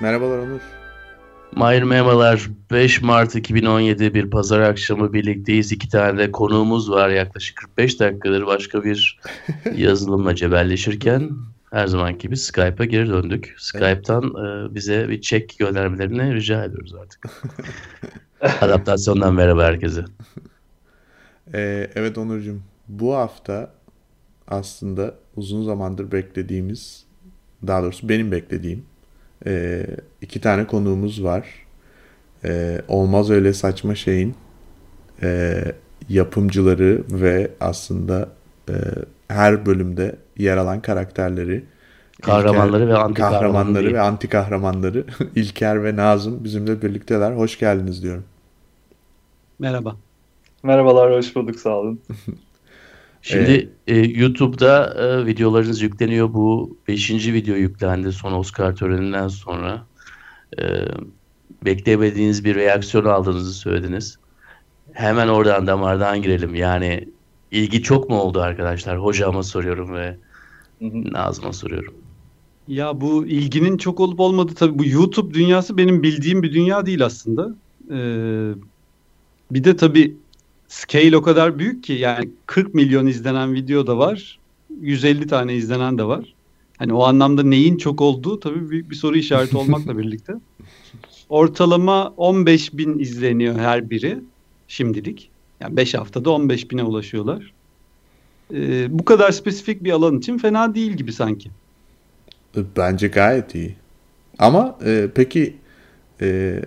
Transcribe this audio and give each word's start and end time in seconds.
Merhabalar 0.00 0.38
Onur. 0.38 0.60
Mahir 1.56 1.82
merhabalar. 1.82 2.48
5 2.70 3.02
Mart 3.02 3.34
2017 3.34 4.14
bir 4.14 4.30
pazar 4.30 4.60
akşamı 4.60 5.12
birlikteyiz. 5.12 5.72
İki 5.72 5.88
tane 5.88 6.18
de 6.18 6.32
konuğumuz 6.32 6.90
var. 6.90 7.08
Yaklaşık 7.08 7.56
45 7.56 8.00
dakikadır 8.00 8.46
başka 8.46 8.84
bir 8.84 9.20
yazılımla 9.76 10.34
cebelleşirken 10.34 11.30
her 11.70 11.86
zamanki 11.86 12.18
gibi 12.18 12.36
Skype'a 12.36 12.84
geri 12.84 13.08
döndük. 13.08 13.54
Skype'tan 13.58 14.24
e, 14.24 14.74
bize 14.74 15.08
bir 15.08 15.20
çek 15.20 15.56
göndermelerini 15.58 16.34
rica 16.34 16.64
ediyoruz 16.64 16.94
artık. 16.94 17.26
Adaptasyondan 18.60 19.34
merhaba 19.34 19.64
herkese. 19.64 20.04
Ee, 21.54 21.90
evet 21.94 22.18
Onurcuğum. 22.18 22.60
Bu 22.88 23.14
hafta 23.14 23.74
aslında 24.48 25.14
uzun 25.36 25.64
zamandır 25.64 26.12
beklediğimiz, 26.12 27.04
daha 27.66 27.82
doğrusu 27.82 28.08
benim 28.08 28.32
beklediğim 28.32 28.84
e, 29.48 29.86
iki 30.22 30.40
tane 30.40 30.66
konuğumuz 30.66 31.24
var. 31.24 31.46
E, 32.44 32.80
Olmaz 32.88 33.30
Öyle 33.30 33.52
Saçma 33.52 33.94
Şeyin 33.94 34.34
e, 35.22 35.64
yapımcıları 36.08 37.02
ve 37.10 37.50
aslında 37.60 38.28
e, 38.68 38.74
her 39.28 39.66
bölümde 39.66 40.16
yer 40.36 40.56
alan 40.56 40.82
karakterleri 40.82 41.64
Kahramanları 42.22 42.82
İlker, 42.82 42.94
ve 42.94 42.98
anti 42.98 43.14
kahramanları 43.14 43.94
ve 43.94 44.00
anti 44.00 44.28
kahramanları 44.28 45.04
İlker 45.34 45.84
ve 45.84 45.96
Nazım 45.96 46.44
bizimle 46.44 46.82
birlikteler. 46.82 47.32
Hoş 47.32 47.58
geldiniz 47.58 48.02
diyorum. 48.02 48.24
Merhaba. 49.58 49.96
Merhabalar, 50.62 51.12
hoş 51.12 51.36
bulduk, 51.36 51.60
sağ 51.60 51.70
olun. 51.70 52.00
Şimdi 53.22 53.68
e, 53.86 53.96
YouTube'da 53.96 54.94
e, 54.94 55.26
videolarınız 55.26 55.82
yükleniyor. 55.82 56.32
Bu 56.34 56.76
5. 56.88 57.10
video 57.10 57.54
yüklendi 57.54 58.12
son 58.12 58.32
Oscar 58.32 58.76
töreninden 58.76 59.28
sonra. 59.28 59.86
E, 60.58 60.64
beklemediğiniz 61.64 62.44
bir 62.44 62.54
reaksiyon 62.54 63.04
aldığınızı 63.04 63.54
söylediniz. 63.54 64.18
Hemen 64.92 65.28
oradan 65.28 65.66
damardan 65.66 66.22
girelim. 66.22 66.54
Yani 66.54 67.08
ilgi 67.50 67.82
çok 67.82 68.10
mu 68.10 68.20
oldu 68.20 68.40
arkadaşlar? 68.40 68.98
Hocama 68.98 69.42
soruyorum 69.42 69.94
ve 69.94 70.16
Nazım'a 71.12 71.52
soruyorum. 71.52 71.94
Ya 72.68 73.00
bu 73.00 73.26
ilginin 73.26 73.76
çok 73.76 74.00
olup 74.00 74.20
olmadığı 74.20 74.54
tabii 74.54 74.78
bu 74.78 74.86
YouTube 74.86 75.34
dünyası 75.34 75.76
benim 75.76 76.02
bildiğim 76.02 76.42
bir 76.42 76.52
dünya 76.52 76.86
değil 76.86 77.04
aslında. 77.04 77.54
Ee, 77.90 78.52
bir 79.50 79.64
de 79.64 79.76
tabii 79.76 80.16
scale 80.68 81.16
o 81.16 81.22
kadar 81.22 81.58
büyük 81.58 81.84
ki 81.84 81.92
yani 81.92 82.28
40 82.46 82.74
milyon 82.74 83.06
izlenen 83.06 83.54
video 83.54 83.86
da 83.86 83.98
var. 83.98 84.38
150 84.80 85.26
tane 85.26 85.54
izlenen 85.54 85.98
de 85.98 86.04
var. 86.04 86.34
Hani 86.78 86.92
o 86.92 87.04
anlamda 87.04 87.42
neyin 87.42 87.76
çok 87.76 88.00
olduğu 88.00 88.40
tabii 88.40 88.70
büyük 88.70 88.90
bir 88.90 88.96
soru 88.96 89.16
işareti 89.16 89.56
olmakla 89.56 89.98
birlikte. 89.98 90.34
Ortalama 91.28 92.08
15 92.16 92.72
bin 92.72 92.98
izleniyor 92.98 93.58
her 93.58 93.90
biri 93.90 94.18
şimdilik. 94.68 95.30
Yani 95.60 95.76
5 95.76 95.94
haftada 95.94 96.30
15 96.30 96.70
bine 96.70 96.82
ulaşıyorlar. 96.82 97.52
Ee, 98.54 98.98
bu 98.98 99.04
kadar 99.04 99.32
spesifik 99.32 99.84
bir 99.84 99.90
alan 99.90 100.18
için 100.18 100.38
fena 100.38 100.74
değil 100.74 100.92
gibi 100.92 101.12
sanki. 101.12 101.50
Bence 102.76 103.08
gayet 103.08 103.54
iyi. 103.54 103.76
Ama 104.38 104.78
e, 104.84 105.08
peki 105.14 105.56
e, 106.20 106.60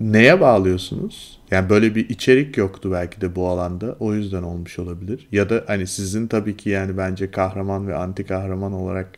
neye 0.00 0.40
bağlıyorsunuz? 0.40 1.35
Yani 1.50 1.70
böyle 1.70 1.94
bir 1.94 2.08
içerik 2.08 2.56
yoktu 2.56 2.92
belki 2.92 3.20
de 3.20 3.36
bu 3.36 3.48
alanda. 3.48 3.96
O 4.00 4.14
yüzden 4.14 4.42
olmuş 4.42 4.78
olabilir. 4.78 5.28
Ya 5.32 5.50
da 5.50 5.64
hani 5.66 5.86
sizin 5.86 6.26
tabii 6.26 6.56
ki 6.56 6.70
yani 6.70 6.96
bence 6.96 7.30
kahraman 7.30 7.88
ve 7.88 7.94
anti 7.96 8.24
kahraman 8.26 8.72
olarak 8.72 9.08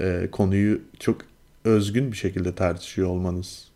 e, 0.00 0.28
konuyu 0.32 0.80
çok 1.00 1.20
özgün 1.64 2.12
bir 2.12 2.16
şekilde 2.16 2.54
tartışıyor 2.54 3.08
olmanız 3.08 3.68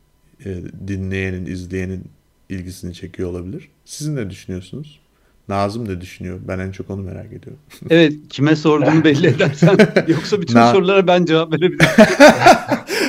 e, 0.44 0.56
dinleyenin, 0.88 1.46
izleyenin 1.46 2.04
ilgisini 2.48 2.94
çekiyor 2.94 3.30
olabilir. 3.30 3.68
Siz 3.84 4.08
ne 4.08 4.30
düşünüyorsunuz? 4.30 5.00
Nazım 5.48 5.88
ne 5.88 6.00
düşünüyor? 6.00 6.38
Ben 6.48 6.58
en 6.58 6.70
çok 6.70 6.90
onu 6.90 7.02
merak 7.02 7.26
ediyorum. 7.26 7.58
Evet, 7.90 8.12
kime 8.30 8.56
sorduğunu 8.56 9.04
belli 9.04 9.26
edersen 9.36 9.76
yoksa 10.08 10.40
bütün 10.40 10.54
Na- 10.54 10.72
sorulara 10.72 11.06
ben 11.06 11.24
cevap 11.24 11.52
verebilirim. 11.52 11.86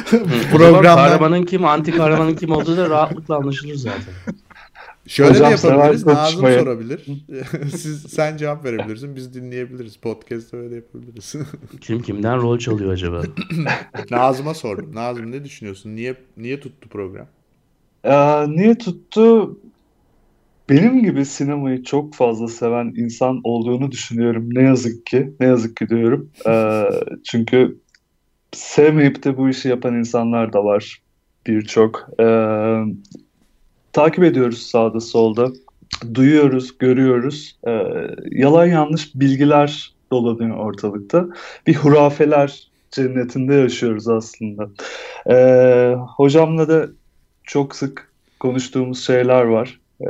Programda... 0.52 0.96
Kahramanın 0.96 1.44
kim, 1.44 1.66
anti 1.66 1.92
kahramanın 1.92 2.36
kim 2.36 2.52
olduğu 2.52 2.78
da 2.78 2.90
rahatlıkla 2.90 3.36
anlaşılır 3.36 3.76
zaten. 3.76 4.14
Şöyle 5.10 5.30
Hocam 5.30 5.48
de 5.48 5.52
yapabiliriz. 5.52 6.06
Nazım 6.06 6.42
sorabilir. 6.42 7.06
Siz 7.78 8.02
sen 8.02 8.38
cevap 8.38 8.66
verebilirsin. 8.66 9.16
Biz 9.16 9.34
dinleyebiliriz. 9.34 9.98
Podcast'ta 9.98 10.58
öyle 10.58 10.76
yapabiliriz. 10.76 11.36
Kim 11.82 12.02
kimden 12.02 12.42
rol 12.42 12.60
çalıyor 12.60 12.94
acaba? 12.94 13.22
Nazım'a 14.12 14.54
sordum. 14.54 14.96
Nazım 14.96 15.32
ne 15.32 15.44
düşünüyorsun? 15.44 15.96
Niye 15.96 16.16
niye 16.38 16.60
tuttu 16.60 16.90
program? 16.90 17.28
Ee, 18.04 18.50
niye 18.50 18.78
tuttu? 18.78 19.58
Benim 20.70 21.04
gibi 21.04 21.26
sinemayı 21.26 21.84
çok 21.84 22.14
fazla 22.14 22.48
seven 22.48 22.94
insan 22.96 23.42
olduğunu 23.44 23.92
düşünüyorum. 23.92 24.50
Ne 24.52 24.64
yazık 24.64 25.06
ki, 25.06 25.34
ne 25.40 25.46
yazık 25.46 25.78
ki 25.78 25.90
diyorum. 25.90 26.30
Ee, 26.48 26.84
çünkü 27.24 27.78
sevmeyip 28.52 29.24
de 29.24 29.38
bu 29.38 29.50
işi 29.50 29.70
yapan 29.70 29.96
insanlar 29.96 30.54
da 30.54 30.64
var 30.64 31.02
birçok. 31.48 32.10
Ee, 32.20 32.84
takip 33.94 34.24
ediyoruz 34.24 34.62
sağda 34.62 35.00
solda. 35.00 35.48
Duyuyoruz, 36.14 36.78
görüyoruz. 36.78 37.58
Ee, 37.68 37.82
yalan 38.32 38.66
yanlış 38.66 39.16
bilgiler 39.16 39.94
dolanıyor 40.12 40.58
ortalıkta. 40.58 41.28
Bir 41.68 41.76
hurafeler 41.76 42.70
cennetinde 42.92 43.54
yaşıyoruz 43.54 44.08
aslında. 44.08 44.70
Ee, 45.30 45.96
hocamla 46.18 46.68
da 46.68 46.88
çok 47.44 47.76
sık 47.76 48.12
konuştuğumuz 48.40 49.06
şeyler 49.06 49.44
var. 49.44 49.80
Ee, 50.02 50.06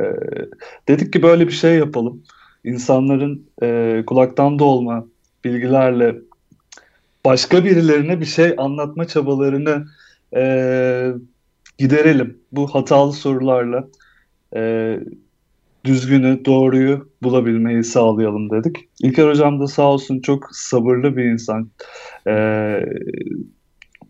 dedik 0.87 1.13
ki 1.13 1.21
böyle 1.21 1.47
bir 1.47 1.53
şey 1.53 1.75
yapalım. 1.75 2.23
İnsanların 2.63 3.47
e, 3.61 4.03
kulaktan 4.07 4.59
dolma 4.59 5.05
bilgilerle 5.43 6.15
başka 7.25 7.65
birilerine 7.65 8.19
bir 8.19 8.25
şey 8.25 8.53
anlatma 8.57 9.07
çabalarını 9.07 9.87
e, 10.35 10.41
giderelim. 11.79 12.37
Bu 12.51 12.67
hatalı 12.67 13.13
sorularla 13.13 13.87
e, 14.55 14.95
düzgünü, 15.85 16.45
doğruyu 16.45 17.09
bulabilmeyi 17.23 17.83
sağlayalım 17.83 18.49
dedik. 18.49 18.77
İlker 19.01 19.27
Hocam 19.27 19.59
da 19.59 19.67
sağ 19.67 19.83
olsun 19.83 20.19
çok 20.19 20.49
sabırlı 20.51 21.17
bir 21.17 21.23
insan. 21.23 21.69
E, 22.27 22.33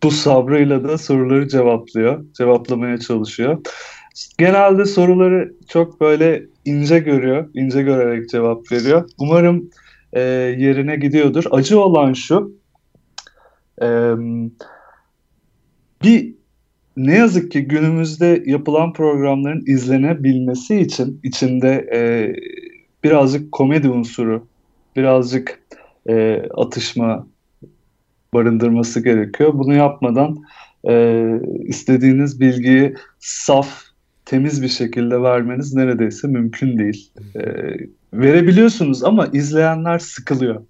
bu 0.02 0.10
sabrıyla 0.10 0.84
da 0.84 0.98
soruları 0.98 1.48
cevaplıyor, 1.48 2.24
cevaplamaya 2.32 2.98
çalışıyor. 2.98 3.58
Genelde 4.38 4.84
soruları 4.84 5.52
çok 5.68 6.00
böyle 6.00 6.42
ince 6.64 6.98
görüyor, 6.98 7.48
ince 7.54 7.82
görerek 7.82 8.28
cevap 8.28 8.72
veriyor. 8.72 9.08
Umarım 9.18 9.70
e, 10.12 10.20
yerine 10.58 10.96
gidiyordur. 10.96 11.44
Acı 11.50 11.80
olan 11.80 12.12
şu, 12.12 12.52
e, 13.82 13.86
bir 16.02 16.39
ne 17.06 17.16
yazık 17.16 17.52
ki 17.52 17.64
günümüzde 17.64 18.42
yapılan 18.46 18.92
programların 18.92 19.64
izlenebilmesi 19.66 20.80
için 20.80 21.20
içinde 21.22 21.88
e, 21.92 22.00
birazcık 23.04 23.52
komedi 23.52 23.88
unsuru, 23.88 24.46
birazcık 24.96 25.62
e, 26.08 26.42
atışma 26.56 27.26
barındırması 28.34 29.04
gerekiyor. 29.04 29.50
Bunu 29.54 29.74
yapmadan 29.74 30.44
e, 30.88 31.24
istediğiniz 31.64 32.40
bilgiyi 32.40 32.94
saf, 33.20 33.82
temiz 34.24 34.62
bir 34.62 34.68
şekilde 34.68 35.22
vermeniz 35.22 35.74
neredeyse 35.74 36.28
mümkün 36.28 36.78
değil. 36.78 37.12
E, 37.36 37.42
verebiliyorsunuz 38.12 39.04
ama 39.04 39.26
izleyenler 39.26 39.98
sıkılıyor. 39.98 40.62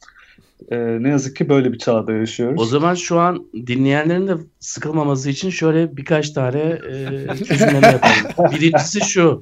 E, 0.68 0.76
ne 0.78 1.08
yazık 1.08 1.36
ki 1.36 1.48
böyle 1.48 1.72
bir 1.72 1.78
çağda 1.78 2.12
yaşıyoruz. 2.12 2.62
O 2.62 2.64
zaman 2.64 2.94
şu 2.94 3.18
an 3.18 3.46
dinleyenlerin 3.66 4.28
de 4.28 4.36
sıkılmaması 4.60 5.30
için 5.30 5.50
şöyle 5.50 5.96
birkaç 5.96 6.30
tane 6.30 6.58
e, 6.58 7.36
çözümleme 7.44 7.86
yapalım. 7.86 8.50
Birincisi 8.52 9.00
şu. 9.00 9.40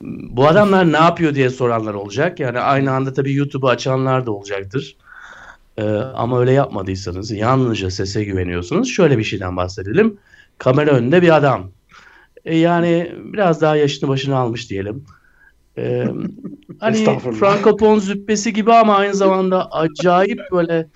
Bu 0.00 0.46
adamlar 0.46 0.92
ne 0.92 0.96
yapıyor 0.96 1.34
diye 1.34 1.50
soranlar 1.50 1.94
olacak. 1.94 2.40
Yani 2.40 2.58
aynı 2.58 2.92
anda 2.92 3.12
tabii 3.12 3.34
YouTube'u 3.34 3.68
açanlar 3.68 4.26
da 4.26 4.30
olacaktır. 4.30 4.96
Ee, 5.78 5.82
ama 6.14 6.40
öyle 6.40 6.52
yapmadıysanız, 6.52 7.30
yalnızca 7.30 7.90
sese 7.90 8.24
güveniyorsunuz. 8.24 8.88
Şöyle 8.88 9.18
bir 9.18 9.24
şeyden 9.24 9.56
bahsedelim. 9.56 10.18
Kamera 10.58 10.90
önünde 10.90 11.22
bir 11.22 11.36
adam. 11.36 11.70
E, 12.44 12.56
yani 12.56 13.12
biraz 13.32 13.60
daha 13.60 13.76
yaşını 13.76 14.08
başını 14.08 14.36
almış 14.36 14.70
diyelim. 14.70 15.04
Ee, 15.78 16.06
hani. 16.78 17.18
Frankopon 17.18 17.98
züppesi 17.98 18.52
gibi 18.52 18.72
ama 18.72 18.96
aynı 18.96 19.14
zamanda 19.14 19.70
acayip 19.70 20.40
böyle 20.52 20.86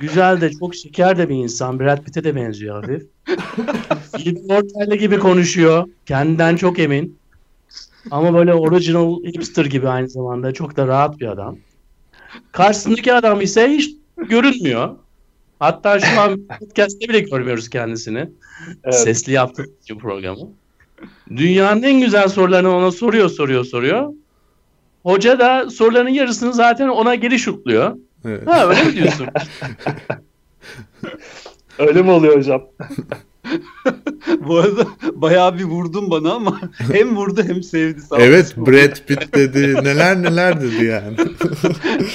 güzel 0.00 0.40
de 0.40 0.52
çok 0.52 0.74
şeker 0.74 1.18
de 1.18 1.28
bir 1.28 1.34
insan. 1.34 1.80
Brad 1.80 2.04
Pitt'e 2.04 2.24
de 2.24 2.36
benziyor 2.36 2.82
hafif. 2.82 3.02
Gidip 4.24 4.50
Ortaylı 4.50 4.96
gibi 4.96 5.18
konuşuyor. 5.18 5.88
Kendinden 6.06 6.56
çok 6.56 6.78
emin. 6.78 7.18
Ama 8.10 8.34
böyle 8.34 8.54
original 8.54 9.24
hipster 9.24 9.64
gibi 9.64 9.88
aynı 9.88 10.08
zamanda. 10.08 10.52
Çok 10.52 10.76
da 10.76 10.86
rahat 10.86 11.20
bir 11.20 11.26
adam. 11.26 11.56
Karşısındaki 12.52 13.12
adam 13.12 13.40
ise 13.40 13.68
hiç 13.68 13.90
görünmüyor. 14.28 14.96
Hatta 15.58 16.00
şu 16.00 16.20
an 16.20 16.40
podcast'te 16.60 17.08
bile 17.08 17.20
görmüyoruz 17.20 17.68
kendisini. 17.70 18.30
Evet. 18.84 18.94
Sesli 18.94 19.32
yaptığı 19.32 19.66
için 19.82 19.98
programı. 19.98 20.48
Dünyanın 21.30 21.82
en 21.82 22.00
güzel 22.00 22.28
sorularını 22.28 22.76
ona 22.76 22.90
soruyor, 22.90 23.28
soruyor, 23.28 23.64
soruyor. 23.64 24.12
Hoca 25.04 25.38
da 25.38 25.70
soruların 25.70 26.08
yarısını 26.08 26.52
zaten 26.52 26.88
ona 26.88 27.14
geri 27.14 27.38
şutluyor. 27.38 27.96
Evet. 28.24 28.42
Ha 28.46 28.68
öyle 28.68 28.84
mi 28.84 28.92
diyorsun? 28.94 29.26
Öyle 31.78 32.02
mi 32.02 32.10
oluyor 32.10 32.36
hocam? 32.36 32.62
Bu 34.46 34.58
arada 34.58 34.86
bayağı 35.14 35.58
bir 35.58 35.64
vurdun 35.64 36.10
bana 36.10 36.32
ama 36.32 36.60
hem 36.92 37.16
vurdu 37.16 37.42
hem 37.42 37.62
sevdi. 37.62 38.00
Sağ 38.00 38.16
Evet 38.18 38.44
olsun. 38.44 38.66
Brad 38.66 38.96
Pitt 39.06 39.34
dedi 39.34 39.74
neler 39.84 40.22
neler 40.22 40.60
dedi 40.60 40.84
yani. 40.84 41.16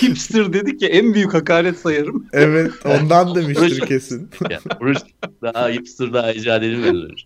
Hipster 0.02 0.54
dedik 0.54 0.82
ya 0.82 0.90
en 0.90 1.14
büyük 1.14 1.34
hakaret 1.34 1.78
sayarım. 1.80 2.26
Evet 2.34 2.72
ondan 2.86 3.36
demiştir 3.36 3.80
kesin. 3.80 4.30
ya, 4.50 4.60
Bruce 4.82 5.00
daha 5.42 5.70
hipster 5.70 6.14
daha 6.14 6.32
icat 6.32 6.64
edilmediler. 6.64 7.26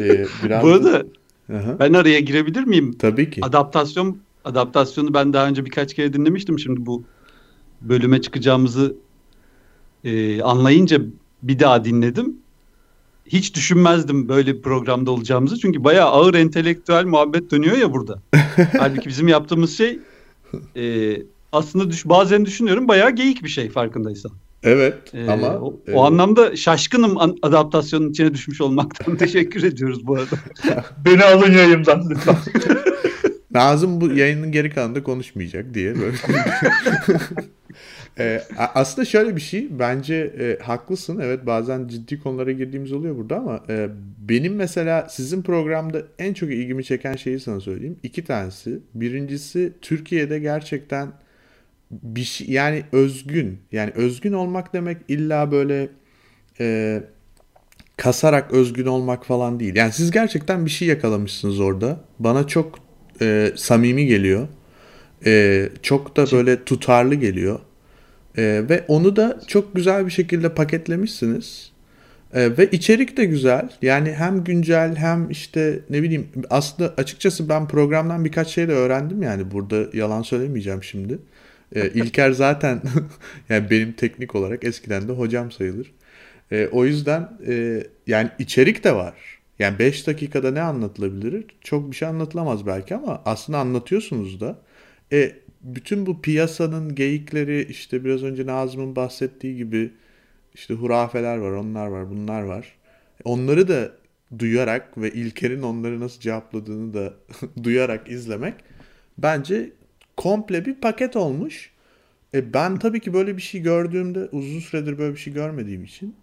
Ee, 0.00 0.24
biraz 0.44 0.62
Bu 0.62 0.68
arada 0.68 1.02
Aha, 1.52 1.78
ben 1.78 1.92
araya 1.92 2.20
girebilir 2.20 2.64
miyim? 2.64 2.92
tabii 2.98 3.30
ki. 3.30 3.40
Adaptasyon 3.44 4.18
adaptasyonu 4.44 5.14
ben 5.14 5.32
daha 5.32 5.48
önce 5.48 5.64
birkaç 5.64 5.94
kere 5.94 6.12
dinlemiştim. 6.12 6.58
Şimdi 6.58 6.86
bu 6.86 7.04
bölüme 7.80 8.20
çıkacağımızı 8.20 8.96
e, 10.04 10.42
anlayınca 10.42 10.98
bir 11.42 11.58
daha 11.58 11.84
dinledim. 11.84 12.36
Hiç 13.26 13.54
düşünmezdim 13.54 14.28
böyle 14.28 14.56
bir 14.56 14.62
programda 14.62 15.10
olacağımızı. 15.10 15.58
Çünkü 15.58 15.84
bayağı 15.84 16.08
ağır 16.08 16.34
entelektüel 16.34 17.04
muhabbet 17.04 17.50
dönüyor 17.50 17.76
ya 17.76 17.92
burada. 17.92 18.22
Halbuki 18.78 19.08
bizim 19.08 19.28
yaptığımız 19.28 19.78
şey 19.78 19.98
e, 20.76 21.16
aslında 21.52 21.90
düş, 21.90 22.04
bazen 22.08 22.44
düşünüyorum 22.44 22.88
bayağı 22.88 23.10
geyik 23.10 23.42
bir 23.44 23.48
şey 23.48 23.70
farkındaysan. 23.70 24.32
Evet 24.62 25.14
E, 25.14 25.30
ama 25.30 25.46
o, 25.48 25.80
e, 25.86 25.92
o 25.94 26.04
anlamda 26.04 26.56
şaşkınım 26.56 27.18
an- 27.18 27.36
adaptasyonun 27.42 28.10
içine 28.10 28.34
düşmüş 28.34 28.60
olmaktan. 28.60 29.16
Teşekkür 29.16 29.62
ediyoruz 29.62 30.06
bu 30.06 30.14
arada. 30.16 30.36
Beni 31.04 31.24
alın 31.24 31.52
yayından 31.52 32.10
lütfen. 32.10 32.36
Nazım 33.54 34.00
bu 34.00 34.12
yayının 34.12 34.52
geri 34.52 34.70
kalanında 34.70 35.02
konuşmayacak 35.02 35.74
diye 35.74 35.94
böyle. 36.00 36.16
E, 38.18 38.42
aslında 38.74 39.04
şöyle 39.04 39.36
bir 39.36 39.40
şey 39.40 39.78
bence 39.78 40.14
e, 40.14 40.62
haklısın 40.62 41.20
evet 41.22 41.46
bazen 41.46 41.88
ciddi 41.88 42.20
konulara 42.20 42.52
girdiğimiz 42.52 42.92
oluyor 42.92 43.16
burada 43.16 43.36
ama 43.36 43.64
e, 43.68 43.88
benim 44.18 44.54
mesela 44.54 45.08
sizin 45.08 45.42
programda 45.42 46.02
en 46.18 46.34
çok 46.34 46.50
ilgimi 46.50 46.84
çeken 46.84 47.16
şeyi 47.16 47.40
sana 47.40 47.60
söyleyeyim 47.60 47.96
iki 48.02 48.24
tanesi 48.24 48.78
birincisi 48.94 49.72
Türkiye'de 49.82 50.38
gerçekten 50.38 51.12
bir 51.90 52.24
şey 52.24 52.46
yani 52.50 52.82
özgün 52.92 53.58
yani 53.72 53.90
özgün 53.94 54.32
olmak 54.32 54.72
demek 54.72 54.96
illa 55.08 55.52
böyle 55.52 55.88
e, 56.60 57.00
kasarak 57.96 58.52
özgün 58.52 58.86
olmak 58.86 59.26
falan 59.26 59.60
değil. 59.60 59.76
Yani 59.76 59.92
siz 59.92 60.10
gerçekten 60.10 60.64
bir 60.66 60.70
şey 60.70 60.88
yakalamışsınız 60.88 61.60
orada. 61.60 62.00
Bana 62.18 62.46
çok 62.46 62.78
e, 63.22 63.52
samimi 63.56 64.06
geliyor. 64.06 64.48
E, 65.26 65.68
çok 65.82 66.16
da 66.16 66.26
böyle 66.32 66.64
tutarlı 66.64 67.14
geliyor. 67.14 67.58
E, 68.38 68.42
ve 68.68 68.84
onu 68.88 69.16
da 69.16 69.40
çok 69.46 69.74
güzel 69.74 70.06
bir 70.06 70.10
şekilde 70.10 70.54
paketlemişsiniz. 70.54 71.72
E, 72.34 72.58
ve 72.58 72.70
içerik 72.70 73.16
de 73.16 73.24
güzel. 73.24 73.68
Yani 73.82 74.12
hem 74.12 74.44
güncel 74.44 74.96
hem 74.96 75.30
işte 75.30 75.80
ne 75.90 76.02
bileyim 76.02 76.28
aslında 76.50 76.94
açıkçası 76.96 77.48
ben 77.48 77.68
programdan 77.68 78.24
birkaç 78.24 78.48
şey 78.48 78.68
de 78.68 78.72
öğrendim 78.72 79.22
yani 79.22 79.50
burada 79.50 79.98
yalan 79.98 80.22
söylemeyeceğim 80.22 80.82
şimdi. 80.82 81.18
E, 81.74 81.88
İlker 81.94 82.30
zaten 82.30 82.82
yani 83.48 83.70
benim 83.70 83.92
teknik 83.92 84.34
olarak 84.34 84.64
eskiden 84.64 85.08
de 85.08 85.12
hocam 85.12 85.52
sayılır. 85.52 85.92
E, 86.52 86.68
o 86.72 86.84
yüzden 86.84 87.28
e, 87.46 87.84
yani 88.06 88.30
içerik 88.38 88.84
de 88.84 88.94
var. 88.94 89.14
Yani 89.58 89.78
5 89.78 90.06
dakikada 90.06 90.50
ne 90.50 90.60
anlatılabilir? 90.60 91.44
Çok 91.60 91.90
bir 91.90 91.96
şey 91.96 92.08
anlatılamaz 92.08 92.66
belki 92.66 92.94
ama 92.94 93.22
aslında 93.24 93.58
anlatıyorsunuz 93.58 94.40
da. 94.40 94.58
E, 95.12 95.32
bütün 95.62 96.06
bu 96.06 96.22
piyasanın 96.22 96.94
geyikleri 96.94 97.62
işte 97.70 98.04
biraz 98.04 98.22
önce 98.22 98.46
Nazım'ın 98.46 98.96
bahsettiği 98.96 99.56
gibi 99.56 99.90
işte 100.54 100.74
hurafeler 100.74 101.36
var, 101.36 101.50
onlar 101.50 101.86
var, 101.86 102.10
bunlar 102.10 102.42
var. 102.42 102.76
Onları 103.24 103.68
da 103.68 103.92
duyarak 104.38 104.98
ve 104.98 105.10
İlker'in 105.10 105.62
onları 105.62 106.00
nasıl 106.00 106.20
cevapladığını 106.20 106.94
da 106.94 107.14
duyarak 107.62 108.10
izlemek 108.10 108.54
bence 109.18 109.72
komple 110.16 110.66
bir 110.66 110.74
paket 110.74 111.16
olmuş. 111.16 111.70
E 112.34 112.54
ben 112.54 112.78
tabii 112.78 113.00
ki 113.00 113.14
böyle 113.14 113.36
bir 113.36 113.42
şey 113.42 113.62
gördüğümde 113.62 114.28
uzun 114.32 114.60
süredir 114.60 114.98
böyle 114.98 115.14
bir 115.14 115.20
şey 115.20 115.32
görmediğim 115.32 115.84
için 115.84 116.16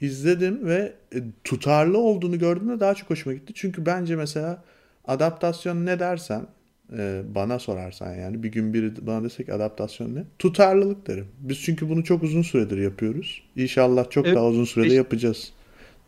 izledim 0.00 0.66
ve 0.66 0.92
e, 1.14 1.18
tutarlı 1.44 1.98
olduğunu 1.98 2.38
gördüğümde 2.38 2.80
daha 2.80 2.94
çok 2.94 3.10
hoşuma 3.10 3.34
gitti. 3.34 3.52
Çünkü 3.56 3.86
bence 3.86 4.16
mesela 4.16 4.62
adaptasyon 5.06 5.86
ne 5.86 5.98
dersen 5.98 6.46
e, 6.98 7.22
bana 7.34 7.58
sorarsan 7.58 8.14
yani 8.14 8.42
bir 8.42 8.48
gün 8.52 8.74
biri 8.74 9.06
bana 9.06 9.24
desek 9.24 9.48
adaptasyon 9.48 10.14
ne? 10.14 10.24
Tutarlılık 10.38 11.06
derim. 11.06 11.26
Biz 11.40 11.60
çünkü 11.60 11.88
bunu 11.88 12.04
çok 12.04 12.22
uzun 12.22 12.42
süredir 12.42 12.78
yapıyoruz. 12.78 13.42
İnşallah 13.56 14.10
çok 14.10 14.26
Evet, 14.26 14.36
daha 14.36 14.46
uzun 14.46 14.64
sürede 14.64 14.86
işte- 14.86 14.96
yapacağız. 14.96 15.52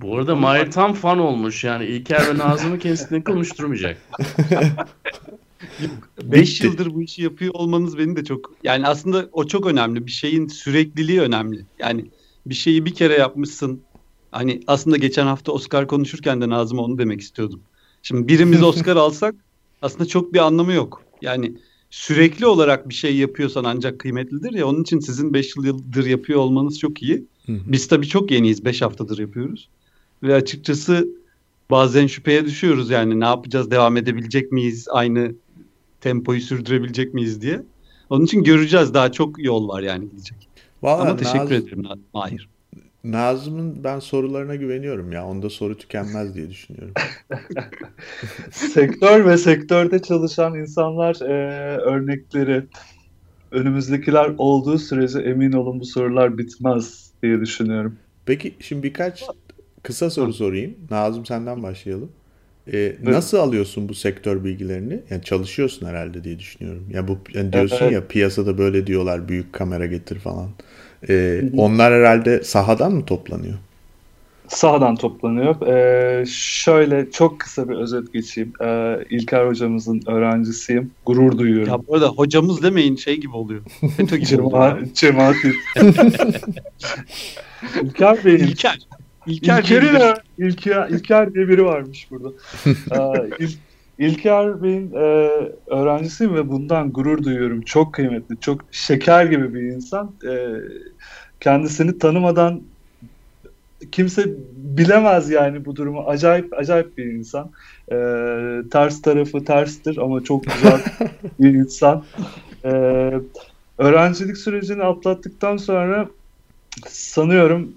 Bu 0.00 0.16
arada 0.16 0.34
Mahir 0.34 0.70
tam 0.70 0.94
fan 0.94 1.18
olmuş 1.18 1.64
yani 1.64 1.84
İlker 1.84 2.22
ve 2.34 2.38
Nazım'ı 2.38 2.78
kesinlikle 2.78 3.32
konuşturmayacak. 3.32 3.96
5 6.22 6.54
Bitti. 6.54 6.66
yıldır 6.66 6.94
bu 6.94 7.02
işi 7.02 7.22
yapıyor 7.22 7.54
olmanız 7.54 7.98
beni 7.98 8.16
de 8.16 8.24
çok 8.24 8.52
yani 8.62 8.86
aslında 8.86 9.28
o 9.32 9.46
çok 9.46 9.66
önemli. 9.66 10.06
Bir 10.06 10.10
şeyin 10.10 10.46
sürekliliği 10.48 11.20
önemli. 11.20 11.64
Yani 11.78 12.04
bir 12.46 12.54
şeyi 12.54 12.86
bir 12.86 12.94
kere 12.94 13.14
yapmışsın. 13.14 13.80
Hani 14.30 14.60
aslında 14.66 14.96
geçen 14.96 15.26
hafta 15.26 15.52
Oscar 15.52 15.86
konuşurken 15.86 16.40
de 16.40 16.48
Nazım'a 16.48 16.82
onu 16.82 16.98
demek 16.98 17.20
istiyordum. 17.20 17.60
Şimdi 18.02 18.28
birimiz 18.28 18.62
Oscar 18.62 18.96
alsak 18.96 19.34
aslında 19.82 20.06
çok 20.06 20.32
bir 20.32 20.38
anlamı 20.38 20.72
yok. 20.72 21.02
Yani 21.22 21.56
sürekli 21.90 22.46
olarak 22.46 22.88
bir 22.88 22.94
şey 22.94 23.16
yapıyorsan 23.16 23.64
ancak 23.64 23.98
kıymetlidir 23.98 24.52
ya. 24.52 24.66
Onun 24.66 24.82
için 24.82 25.00
sizin 25.00 25.34
5 25.34 25.56
yıldır 25.56 26.06
yapıyor 26.06 26.40
olmanız 26.40 26.78
çok 26.78 27.02
iyi. 27.02 27.24
Biz 27.48 27.88
tabii 27.88 28.08
çok 28.08 28.30
yeniyiz. 28.30 28.64
5 28.64 28.82
haftadır 28.82 29.18
yapıyoruz. 29.18 29.68
Ve 30.22 30.34
açıkçası 30.34 31.08
bazen 31.70 32.06
şüpheye 32.06 32.44
düşüyoruz 32.44 32.90
yani 32.90 33.20
ne 33.20 33.24
yapacağız, 33.24 33.70
devam 33.70 33.96
edebilecek 33.96 34.52
miyiz, 34.52 34.88
aynı 34.90 35.34
tempoyu 36.00 36.40
sürdürebilecek 36.40 37.14
miyiz 37.14 37.42
diye. 37.42 37.62
Onun 38.10 38.24
için 38.24 38.44
göreceğiz. 38.44 38.94
Daha 38.94 39.12
çok 39.12 39.44
yol 39.44 39.68
var 39.68 39.82
yani 39.82 40.10
gidecek. 40.10 40.48
Vallahi 40.82 41.02
Ama 41.02 41.16
teşekkür 41.16 41.38
Naz- 41.38 41.52
ederim 41.52 41.82
Mahir. 42.14 42.48
Nazım'ın 43.04 43.84
ben 43.84 43.98
sorularına 43.98 44.54
güveniyorum 44.54 45.12
ya. 45.12 45.26
Onda 45.26 45.50
soru 45.50 45.78
tükenmez 45.78 46.34
diye 46.34 46.50
düşünüyorum. 46.50 46.94
Sektör 48.50 49.26
ve 49.26 49.38
sektörde 49.38 50.02
çalışan 50.02 50.54
insanlar 50.54 51.16
e, 51.20 51.76
örnekleri 51.78 52.64
önümüzdekiler 53.52 54.34
olduğu 54.38 54.78
sürece 54.78 55.18
emin 55.18 55.52
olun 55.52 55.80
bu 55.80 55.84
sorular 55.84 56.38
bitmez 56.38 57.12
diye 57.22 57.40
düşünüyorum. 57.40 57.98
Peki 58.26 58.54
şimdi 58.60 58.82
birkaç 58.82 59.24
kısa 59.82 60.10
soru 60.10 60.32
sorayım. 60.32 60.74
Nazım 60.90 61.26
senden 61.26 61.62
başlayalım. 61.62 62.12
Ee, 62.72 62.96
nasıl 63.02 63.38
alıyorsun 63.38 63.88
bu 63.88 63.94
sektör 63.94 64.44
bilgilerini? 64.44 65.00
Yani 65.10 65.22
çalışıyorsun 65.22 65.86
herhalde 65.86 66.24
diye 66.24 66.38
düşünüyorum. 66.38 66.86
Ya 66.90 67.08
bu 67.08 67.18
yani 67.34 67.52
diyorsun 67.52 67.76
Evet. 67.84 67.92
ya 67.94 68.08
piyasada 68.08 68.58
böyle 68.58 68.86
diyorlar 68.86 69.28
büyük 69.28 69.52
kamera 69.52 69.86
getir 69.86 70.18
falan. 70.18 70.50
Ee, 71.08 71.42
onlar 71.56 71.92
herhalde 71.92 72.44
sahadan 72.44 72.92
mı 72.92 73.04
toplanıyor? 73.06 73.54
Sahadan 74.48 74.96
toplanıyor. 74.96 75.66
E, 75.66 76.24
şöyle 76.26 77.10
çok 77.10 77.40
kısa 77.40 77.68
bir 77.68 77.74
özet 77.74 78.12
geçeyim. 78.12 78.52
E, 78.64 78.98
İlker 79.10 79.46
hocamızın 79.46 80.02
öğrencisiyim. 80.06 80.90
Gurur 81.06 81.38
duyuyorum. 81.38 81.72
Ya 81.72 81.78
bu 81.88 81.94
arada 81.94 82.08
hocamız 82.08 82.62
demeyin 82.62 82.96
şey 82.96 83.16
gibi 83.16 83.36
oluyor. 83.36 83.60
FETÖ 83.96 84.16
gibi 84.16 84.42
oluyor. 84.42 84.78
Cemaat. 84.94 85.36
İlker 87.82 88.24
Bey'in 88.24 88.38
İlker. 88.38 88.78
İlker, 89.26 89.58
İlker, 89.62 90.18
İlker, 90.38 90.88
İlker 90.88 91.34
diye 91.34 91.48
biri 91.48 91.64
varmış 91.64 92.08
burada. 92.10 92.28
Ee, 92.66 93.44
İl- 93.44 93.56
İlker 93.98 94.62
Bey'in 94.62 94.92
e, 94.92 95.30
öğrencisiyim 95.66 96.34
ve 96.34 96.48
bundan 96.48 96.92
gurur 96.92 97.22
duyuyorum. 97.22 97.60
Çok 97.60 97.94
kıymetli, 97.94 98.40
çok 98.40 98.60
şeker 98.70 99.26
gibi 99.26 99.54
bir 99.54 99.62
insan. 99.62 100.12
Ee, 100.28 100.46
kendisini 101.40 101.98
tanımadan 101.98 102.62
kimse 103.92 104.24
bilemez 104.56 105.30
yani 105.30 105.64
bu 105.64 105.76
durumu. 105.76 106.00
Acayip 106.00 106.52
acayip 106.52 106.98
bir 106.98 107.04
insan. 107.04 107.50
Ee, 107.92 108.62
ters 108.72 109.02
tarafı 109.02 109.44
terstir 109.44 109.96
ama 109.96 110.24
çok 110.24 110.44
güzel 110.44 110.80
bir 111.40 111.54
insan. 111.54 112.04
Ee, 112.64 113.12
öğrencilik 113.78 114.36
sürecini 114.36 114.82
atlattıktan 114.82 115.56
sonra 115.56 116.08
sanıyorum 116.86 117.72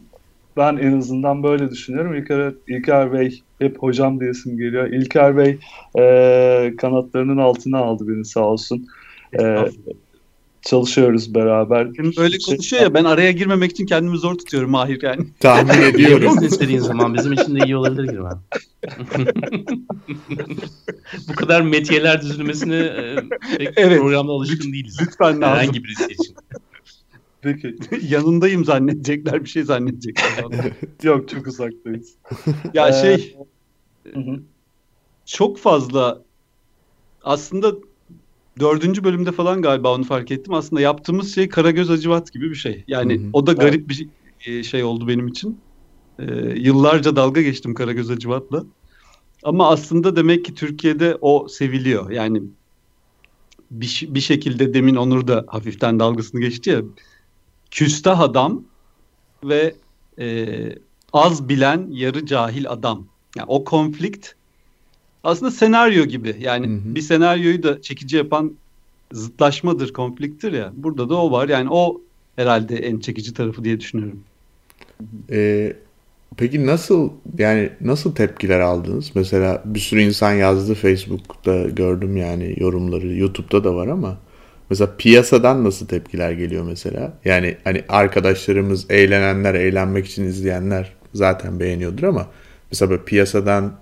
ben 0.59 0.77
en 0.77 0.97
azından 0.97 1.43
böyle 1.43 1.71
düşünüyorum. 1.71 2.15
İlker, 2.15 2.53
İlker 2.67 3.13
Bey 3.13 3.41
hep 3.59 3.77
hocam 3.77 4.19
diyesim 4.19 4.57
geliyor. 4.57 4.87
İlker 4.87 5.37
Bey 5.37 5.57
e, 5.99 6.73
kanatlarının 6.77 7.37
altına 7.37 7.77
aldı 7.77 8.07
beni 8.07 8.25
sağ 8.25 8.45
olsun. 8.45 8.87
E, 9.39 9.65
çalışıyoruz 10.61 11.35
beraber. 11.35 11.87
Şimdi 11.95 12.17
böyle 12.17 12.37
konuşuyor 12.47 12.83
ya 12.83 12.93
ben 12.93 13.03
araya 13.03 13.31
girmemek 13.31 13.71
için 13.71 13.85
kendimi 13.85 14.17
zor 14.17 14.35
tutuyorum 14.35 14.71
Mahir 14.71 15.01
yani. 15.01 15.27
Tahmin 15.39 15.81
ediyorum. 15.93 16.43
İstediğin 16.43 16.79
zaman 16.79 17.13
bizim 17.13 17.33
için 17.33 17.55
de 17.55 17.65
iyi 17.65 17.77
olabilir 17.77 18.03
girmen. 18.03 18.37
Bu 21.29 21.33
kadar 21.33 21.61
metiyeler 21.61 22.21
düzülmesine 22.21 22.75
e, 22.77 23.15
pek 23.57 23.69
Evet. 23.77 23.99
programda 23.99 24.31
alışkın 24.31 24.73
değiliz. 24.73 24.97
Lütfen 25.01 25.41
lazım. 25.41 25.43
Herhangi 25.43 25.83
birisi 25.83 26.05
için. 26.05 26.35
Peki. 27.41 27.75
Yanındayım 28.09 28.65
zannedecekler 28.65 29.43
bir 29.43 29.49
şey 29.49 29.63
zannedecekler. 29.63 30.45
Yok 31.03 31.29
çok 31.29 31.47
uzaktayız. 31.47 32.15
ya 32.73 32.89
Ee, 32.89 32.93
şey 32.93 33.37
hı. 34.13 34.39
çok 35.25 35.57
fazla 35.57 36.21
aslında 37.23 37.75
dördüncü 38.59 39.03
bölümde 39.03 39.31
falan 39.31 39.61
galiba 39.61 39.95
onu 39.95 40.03
fark 40.03 40.31
ettim. 40.31 40.53
Aslında 40.53 40.81
yaptığımız 40.81 41.35
şey 41.35 41.49
Karagöz 41.49 41.89
Acıvat 41.89 42.33
gibi 42.33 42.49
bir 42.49 42.55
şey. 42.55 42.83
Yani 42.87 43.19
Hı 43.19 43.23
hı. 43.23 43.29
o 43.33 43.47
da 43.47 43.53
garip 43.53 43.89
bir 43.89 44.07
şey, 44.39 44.63
şey 44.63 44.83
oldu 44.83 45.07
benim 45.07 45.27
için. 45.27 45.59
Ee, 46.19 46.25
yıllarca 46.55 47.15
dalga 47.15 47.41
geçtim 47.41 47.73
Karagöz 47.73 48.11
Acıvat'la. 48.11 48.63
Ama 49.43 49.69
aslında 49.69 50.15
demek 50.15 50.45
ki 50.45 50.55
Türkiye'de 50.55 51.17
o 51.21 51.47
seviliyor. 51.47 52.11
Yani 52.11 52.41
bir, 53.71 54.07
bir 54.09 54.19
şekilde 54.19 54.73
demin 54.73 54.95
Onur 54.95 55.27
da 55.27 55.45
hafiften 55.47 55.99
dalgasını 55.99 56.41
geçti 56.41 56.69
ya. 56.69 56.81
Küstah 57.71 58.19
adam 58.19 58.63
ve 59.43 59.75
e, 60.19 60.57
az 61.13 61.49
bilen 61.49 61.87
yarı 61.91 62.25
cahil 62.25 62.69
adam. 62.69 63.05
Yani 63.35 63.45
o 63.49 63.63
konflikt 63.63 64.35
aslında 65.23 65.51
senaryo 65.51 66.05
gibi. 66.05 66.35
Yani 66.39 66.67
Hı 66.67 66.71
hı. 66.71 66.95
bir 66.95 67.01
senaryoyu 67.01 67.63
da 67.63 67.81
çekici 67.81 68.17
yapan 68.17 68.53
zıtlaşmadır, 69.11 69.93
konfliktir 69.93 70.53
ya. 70.53 70.73
Burada 70.75 71.09
da 71.09 71.15
o 71.15 71.31
var. 71.31 71.49
Yani 71.49 71.69
o 71.71 72.01
herhalde 72.35 72.75
en 72.75 72.99
çekici 72.99 73.33
tarafı 73.33 73.63
diye 73.63 73.79
düşünüyorum. 73.79 74.23
Ee, 75.31 75.73
peki 76.37 76.65
nasıl 76.65 77.09
yani 77.37 77.69
nasıl 77.81 78.15
tepkiler 78.15 78.59
aldınız? 78.59 79.11
Mesela 79.15 79.63
bir 79.65 79.79
sürü 79.79 80.01
insan 80.01 80.33
yazdı 80.33 80.75
Facebook'ta 80.75 81.63
gördüm 81.69 82.17
yani 82.17 82.55
yorumları 82.57 83.07
YouTube'da 83.07 83.63
da 83.63 83.75
var 83.75 83.87
ama 83.87 84.17
mesela 84.69 84.95
piyasadan 84.97 85.63
nasıl 85.63 85.87
tepkiler 85.87 86.31
geliyor 86.31 86.63
mesela? 86.63 87.13
Yani 87.25 87.57
hani 87.63 87.83
arkadaşlarımız 87.89 88.91
eğlenenler, 88.91 89.55
eğlenmek 89.55 90.05
için 90.05 90.23
izleyenler 90.23 90.93
zaten 91.13 91.59
beğeniyordur 91.59 92.03
ama 92.03 92.27
mesela 92.71 92.89
böyle 92.89 93.03
piyasadan 93.03 93.73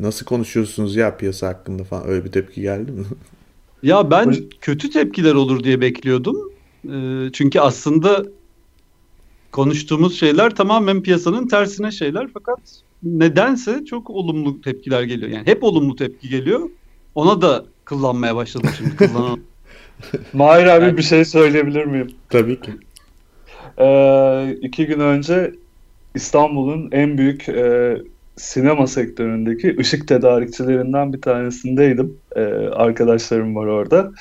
nasıl 0.00 0.26
konuşuyorsunuz 0.26 0.96
ya 0.96 1.16
piyasa 1.16 1.48
hakkında 1.48 1.84
falan 1.84 2.08
öyle 2.08 2.24
bir 2.24 2.32
tepki 2.32 2.60
geldi 2.60 2.92
mi? 2.92 3.04
Ya 3.82 4.10
ben 4.10 4.36
kötü 4.60 4.90
tepkiler 4.90 5.34
olur 5.34 5.64
diye 5.64 5.80
bekliyordum. 5.80 6.36
Ee, 6.84 7.30
çünkü 7.32 7.60
aslında 7.60 8.26
konuştuğumuz 9.52 10.18
şeyler 10.18 10.54
tamamen 10.54 11.02
piyasanın 11.02 11.48
tersine 11.48 11.90
şeyler 11.90 12.28
fakat 12.34 12.58
nedense 13.02 13.84
çok 13.84 14.10
olumlu 14.10 14.60
tepkiler 14.60 15.02
geliyor. 15.02 15.30
Yani 15.30 15.46
hep 15.46 15.64
olumlu 15.64 15.96
tepki 15.96 16.28
geliyor. 16.28 16.70
Ona 17.14 17.42
da 17.42 17.64
kullanmaya 17.86 18.36
başladım 18.36 18.70
şimdi. 18.78 18.96
Kullanan. 18.96 19.40
Mahir 20.32 20.66
abi 20.66 20.96
bir 20.96 21.02
şey 21.02 21.24
söyleyebilir 21.24 21.84
miyim? 21.84 22.08
Tabii 22.30 22.60
ki. 22.60 22.70
Ee, 23.78 24.56
iki 24.60 24.86
gün 24.86 25.00
önce 25.00 25.52
İstanbul'un 26.14 26.88
en 26.92 27.18
büyük 27.18 27.48
e, 27.48 27.96
sinema 28.38 28.86
sektöründeki 28.86 29.76
ışık 29.78 30.08
tedarikçilerinden 30.08 31.12
bir 31.12 31.20
tanesindeydim. 31.20 32.18
Ee, 32.36 32.42
arkadaşlarım 32.72 33.56
var 33.56 33.66
orada. 33.66 34.12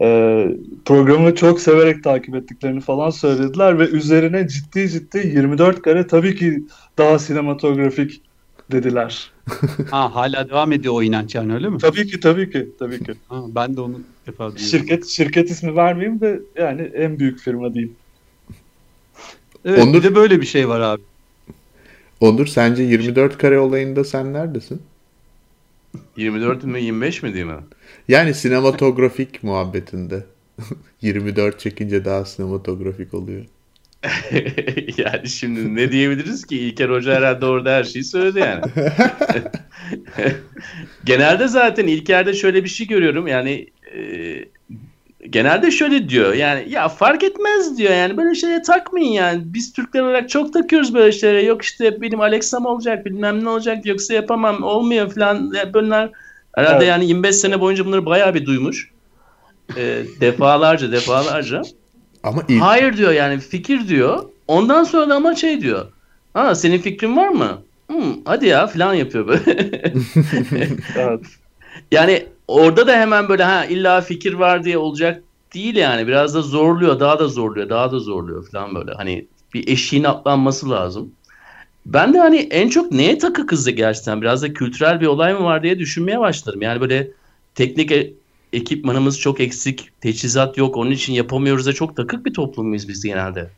Ee, 0.00 0.48
programı 0.84 1.34
çok 1.34 1.60
severek 1.60 2.04
takip 2.04 2.34
ettiklerini 2.34 2.80
falan 2.80 3.10
söylediler 3.10 3.78
ve 3.78 3.88
üzerine 3.88 4.48
ciddi 4.48 4.88
ciddi 4.88 5.18
24 5.18 5.82
kare 5.82 6.06
tabii 6.06 6.36
ki 6.36 6.62
daha 6.98 7.18
sinematografik 7.18 8.22
dediler. 8.72 9.30
ha, 9.90 10.14
hala 10.14 10.48
devam 10.48 10.72
ediyor 10.72 10.94
o 10.94 11.02
inanç 11.02 11.34
yani 11.34 11.54
öyle 11.54 11.68
mi? 11.68 11.78
Tabii 11.78 12.06
ki 12.06 12.20
tabii 12.20 12.50
ki 12.50 12.68
tabii 12.78 13.04
ki. 13.04 13.12
Ha, 13.28 13.42
ben 13.48 13.76
de 13.76 13.80
onu 13.80 14.00
defa 14.26 14.38
duyuyorum. 14.38 14.78
Şirket 14.78 15.06
şirket 15.06 15.50
ismi 15.50 15.76
vermeyeyim 15.76 16.20
de 16.20 16.40
yani 16.58 16.82
en 16.82 17.18
büyük 17.18 17.38
firma 17.38 17.74
diyeyim. 17.74 17.96
Evet, 19.64 19.84
Onur- 19.84 19.94
bir 19.94 20.02
de 20.02 20.14
böyle 20.14 20.40
bir 20.40 20.46
şey 20.46 20.68
var 20.68 20.80
abi. 20.80 21.02
Onur 22.20 22.46
sence 22.46 22.82
24 22.82 23.38
kare 23.38 23.58
olayında 23.58 24.04
sen 24.04 24.32
neredesin? 24.32 24.82
24 26.16 26.64
mi 26.64 26.82
25 26.82 27.22
mi 27.22 27.34
değil 27.34 27.46
mi? 27.46 27.56
Yani 28.08 28.34
sinematografik 28.34 29.42
muhabbetinde. 29.42 30.24
24 31.02 31.60
çekince 31.60 32.04
daha 32.04 32.24
sinematografik 32.24 33.14
oluyor. 33.14 33.44
yani 34.96 35.28
şimdi 35.28 35.74
ne 35.74 35.92
diyebiliriz 35.92 36.46
ki? 36.46 36.58
İlker 36.58 36.88
Hoca 36.88 37.14
herhalde 37.14 37.46
orada 37.46 37.70
her 37.70 37.84
şeyi 37.84 38.04
söyledi 38.04 38.38
yani. 38.38 38.62
genelde 41.04 41.48
zaten 41.48 41.86
İlker'de 41.86 42.34
şöyle 42.34 42.64
bir 42.64 42.68
şey 42.68 42.86
görüyorum. 42.86 43.26
Yani 43.26 43.66
e, 43.94 44.00
genelde 45.30 45.70
şöyle 45.70 46.08
diyor. 46.08 46.34
Yani 46.34 46.66
ya 46.68 46.88
fark 46.88 47.24
etmez 47.24 47.78
diyor. 47.78 47.92
Yani 47.92 48.16
böyle 48.16 48.34
şeye 48.34 48.62
takmayın 48.62 49.12
yani. 49.12 49.42
Biz 49.44 49.72
Türkler 49.72 50.00
olarak 50.00 50.28
çok 50.28 50.52
takıyoruz 50.52 50.94
böyle 50.94 51.12
şeylere. 51.12 51.42
Yok 51.42 51.62
işte 51.62 52.00
benim 52.00 52.20
Alexa'm 52.20 52.66
olacak 52.66 53.06
bilmem 53.06 53.44
ne 53.44 53.48
olacak 53.48 53.86
yoksa 53.86 54.14
yapamam 54.14 54.62
olmuyor 54.62 55.14
falan. 55.14 55.52
Ya 55.56 55.74
Bunlar 55.74 56.10
herhalde 56.54 56.76
Evet. 56.76 56.88
yani 56.88 57.06
25 57.06 57.36
sene 57.36 57.60
boyunca 57.60 57.86
bunları 57.86 58.06
bayağı 58.06 58.34
bir 58.34 58.46
duymuş. 58.46 58.90
E, 59.76 60.02
defalarca 60.20 60.92
defalarca. 60.92 61.62
Ama 62.26 62.42
ilk 62.48 62.62
Hayır 62.62 62.96
diyor 62.96 63.12
yani 63.12 63.38
fikir 63.40 63.88
diyor. 63.88 64.24
Ondan 64.48 64.84
sonra 64.84 65.08
da 65.08 65.14
ama 65.14 65.34
şey 65.34 65.60
diyor. 65.60 65.86
Ha 66.34 66.54
senin 66.54 66.78
fikrin 66.78 67.16
var 67.16 67.28
mı? 67.28 67.62
Hmm, 67.86 68.14
hadi 68.24 68.46
ya 68.46 68.66
falan 68.66 68.94
yapıyor 68.94 69.28
böyle. 69.28 69.42
Evet. 70.96 71.20
yani 71.92 72.26
orada 72.48 72.86
da 72.86 72.96
hemen 72.96 73.28
böyle 73.28 73.42
ha 73.44 73.64
illa 73.64 74.00
fikir 74.00 74.32
var 74.32 74.64
diye 74.64 74.78
olacak 74.78 75.22
değil 75.54 75.76
yani. 75.76 76.06
Biraz 76.06 76.34
da 76.34 76.42
zorluyor, 76.42 77.00
daha 77.00 77.18
da 77.18 77.28
zorluyor, 77.28 77.68
daha 77.68 77.92
da 77.92 77.98
zorluyor 77.98 78.48
falan 78.50 78.74
böyle. 78.74 78.92
Hani 78.92 79.26
bir 79.54 79.68
eşiğin 79.68 80.04
atlanması 80.04 80.70
lazım. 80.70 81.12
Ben 81.86 82.14
de 82.14 82.18
hani 82.18 82.36
en 82.36 82.68
çok 82.68 82.92
neye 82.92 83.18
takı 83.18 83.46
kızdı 83.46 83.70
gerçekten? 83.70 84.22
Biraz 84.22 84.42
da 84.42 84.52
kültürel 84.52 85.00
bir 85.00 85.06
olay 85.06 85.34
mı 85.34 85.44
var 85.44 85.62
diye 85.62 85.78
düşünmeye 85.78 86.20
başladım. 86.20 86.62
Yani 86.62 86.80
böyle 86.80 87.08
teknik 87.54 87.92
e- 87.92 88.12
ekipmanımız 88.56 89.20
çok 89.20 89.40
eksik, 89.40 89.90
teçhizat 90.00 90.58
yok, 90.58 90.76
onun 90.76 90.90
için 90.90 91.12
yapamıyoruz 91.12 91.66
da 91.66 91.72
çok 91.72 91.96
takık 91.96 92.26
bir 92.26 92.34
toplum 92.34 92.68
muyuz 92.68 92.88
biz 92.88 93.02
genelde? 93.04 93.50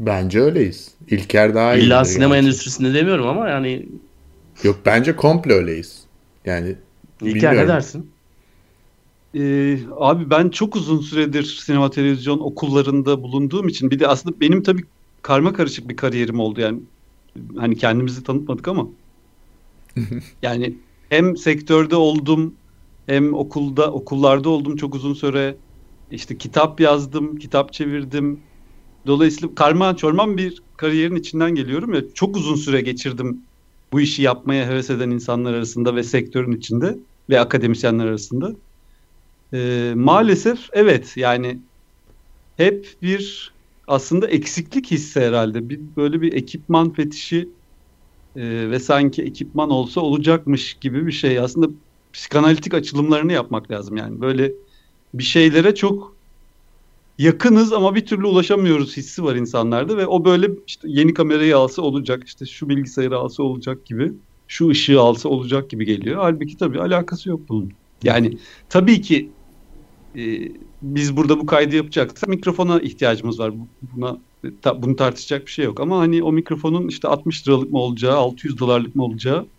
bence 0.00 0.40
öyleyiz. 0.40 0.94
İlker 1.08 1.54
daha 1.54 1.76
iyi. 1.76 1.84
İlla 1.86 2.04
sinema 2.04 2.36
endüstrisinde 2.36 2.94
demiyorum 2.94 3.26
ama 3.26 3.48
yani 3.48 3.86
Yok 4.62 4.80
bence 4.86 5.16
komple 5.16 5.52
öyleyiz. 5.52 6.04
Yani 6.44 6.76
İlker 7.22 7.34
Bilmiyorum. 7.34 7.58
ne 7.58 7.68
dersin? 7.68 8.10
Ee, 9.34 9.78
abi 9.96 10.30
ben 10.30 10.48
çok 10.48 10.76
uzun 10.76 11.00
süredir 11.00 11.44
sinema 11.44 11.90
televizyon 11.90 12.38
okullarında 12.38 13.22
bulunduğum 13.22 13.68
için 13.68 13.90
bir 13.90 13.98
de 14.00 14.06
aslında 14.08 14.40
benim 14.40 14.62
tabii 14.62 14.82
karma 15.22 15.52
karışık 15.52 15.88
bir 15.88 15.96
kariyerim 15.96 16.40
oldu 16.40 16.60
yani 16.60 16.80
hani 17.56 17.76
kendimizi 17.76 18.24
tanıtmadık 18.24 18.68
ama 18.68 18.88
yani 20.42 20.78
hem 21.08 21.36
sektörde 21.36 21.96
oldum 21.96 22.59
hem 23.06 23.34
okulda 23.34 23.92
okullarda 23.92 24.48
oldum 24.48 24.76
çok 24.76 24.94
uzun 24.94 25.14
süre 25.14 25.58
işte 26.10 26.38
kitap 26.38 26.80
yazdım 26.80 27.36
kitap 27.36 27.72
çevirdim 27.72 28.44
dolayısıyla 29.06 29.54
karman 29.54 29.94
çorman 29.94 30.36
bir 30.36 30.62
kariyerin 30.76 31.16
içinden 31.16 31.54
geliyorum 31.54 31.94
ya 31.94 32.02
çok 32.14 32.36
uzun 32.36 32.56
süre 32.56 32.80
geçirdim 32.80 33.48
bu 33.92 34.00
işi 34.00 34.22
yapmaya 34.22 34.68
heves 34.68 34.90
eden 34.90 35.10
insanlar 35.10 35.54
arasında 35.54 35.96
ve 35.96 36.02
sektörün 36.02 36.52
içinde 36.52 36.98
ve 37.30 37.40
akademisyenler 37.40 38.06
arasında. 38.06 38.56
Ee, 39.54 39.92
maalesef 39.96 40.68
evet 40.72 41.16
yani 41.16 41.62
hep 42.56 42.98
bir 43.02 43.54
aslında 43.88 44.28
eksiklik 44.28 44.90
hissi 44.90 45.20
herhalde. 45.20 45.68
Bir 45.68 45.96
böyle 45.96 46.20
bir 46.20 46.32
ekipman 46.32 46.92
fetişi 46.92 47.48
e, 48.36 48.70
ve 48.70 48.80
sanki 48.80 49.22
ekipman 49.22 49.70
olsa 49.70 50.00
olacakmış 50.00 50.74
gibi 50.74 51.06
bir 51.06 51.12
şey. 51.12 51.38
Aslında 51.38 51.68
psikanalitik 52.12 52.74
açılımlarını 52.74 53.32
yapmak 53.32 53.70
lazım 53.70 53.96
yani. 53.96 54.20
Böyle 54.20 54.52
bir 55.14 55.22
şeylere 55.24 55.74
çok 55.74 56.16
yakınız 57.18 57.72
ama 57.72 57.94
bir 57.94 58.06
türlü 58.06 58.26
ulaşamıyoruz 58.26 58.96
hissi 58.96 59.24
var 59.24 59.34
insanlarda 59.36 59.96
ve 59.96 60.06
o 60.06 60.24
böyle 60.24 60.48
işte 60.66 60.88
yeni 60.90 61.14
kamerayı 61.14 61.56
alsa 61.56 61.82
olacak, 61.82 62.22
işte 62.26 62.46
şu 62.46 62.68
bilgisayarı 62.68 63.16
alsa 63.18 63.42
olacak 63.42 63.86
gibi, 63.86 64.12
şu 64.46 64.68
ışığı 64.68 65.00
alsa 65.00 65.28
olacak 65.28 65.70
gibi 65.70 65.84
geliyor. 65.86 66.16
Halbuki 66.22 66.56
tabii 66.56 66.80
alakası 66.80 67.28
yok 67.28 67.48
bunun. 67.48 67.70
Yani 68.02 68.38
tabii 68.68 69.00
ki 69.00 69.36
e, 70.18 70.20
biz 70.82 71.16
burada 71.18 71.40
bu 71.40 71.46
kaydı 71.46 71.76
yapacaksak 71.76 72.28
mikrofona 72.30 72.80
ihtiyacımız 72.80 73.40
var. 73.40 73.58
Bu- 73.60 73.70
Buna 73.82 74.22
ta- 74.62 74.82
bunu 74.82 74.96
tartışacak 74.96 75.46
bir 75.46 75.52
şey 75.52 75.64
yok. 75.64 75.80
Ama 75.80 75.98
hani 76.00 76.22
o 76.22 76.32
mikrofonun 76.32 76.88
işte 76.88 77.08
60 77.08 77.48
liralık 77.48 77.70
mı 77.72 77.78
olacağı, 77.78 78.16
600 78.16 78.58
dolarlık 78.60 78.94
mı 78.94 79.04
olacağı 79.04 79.50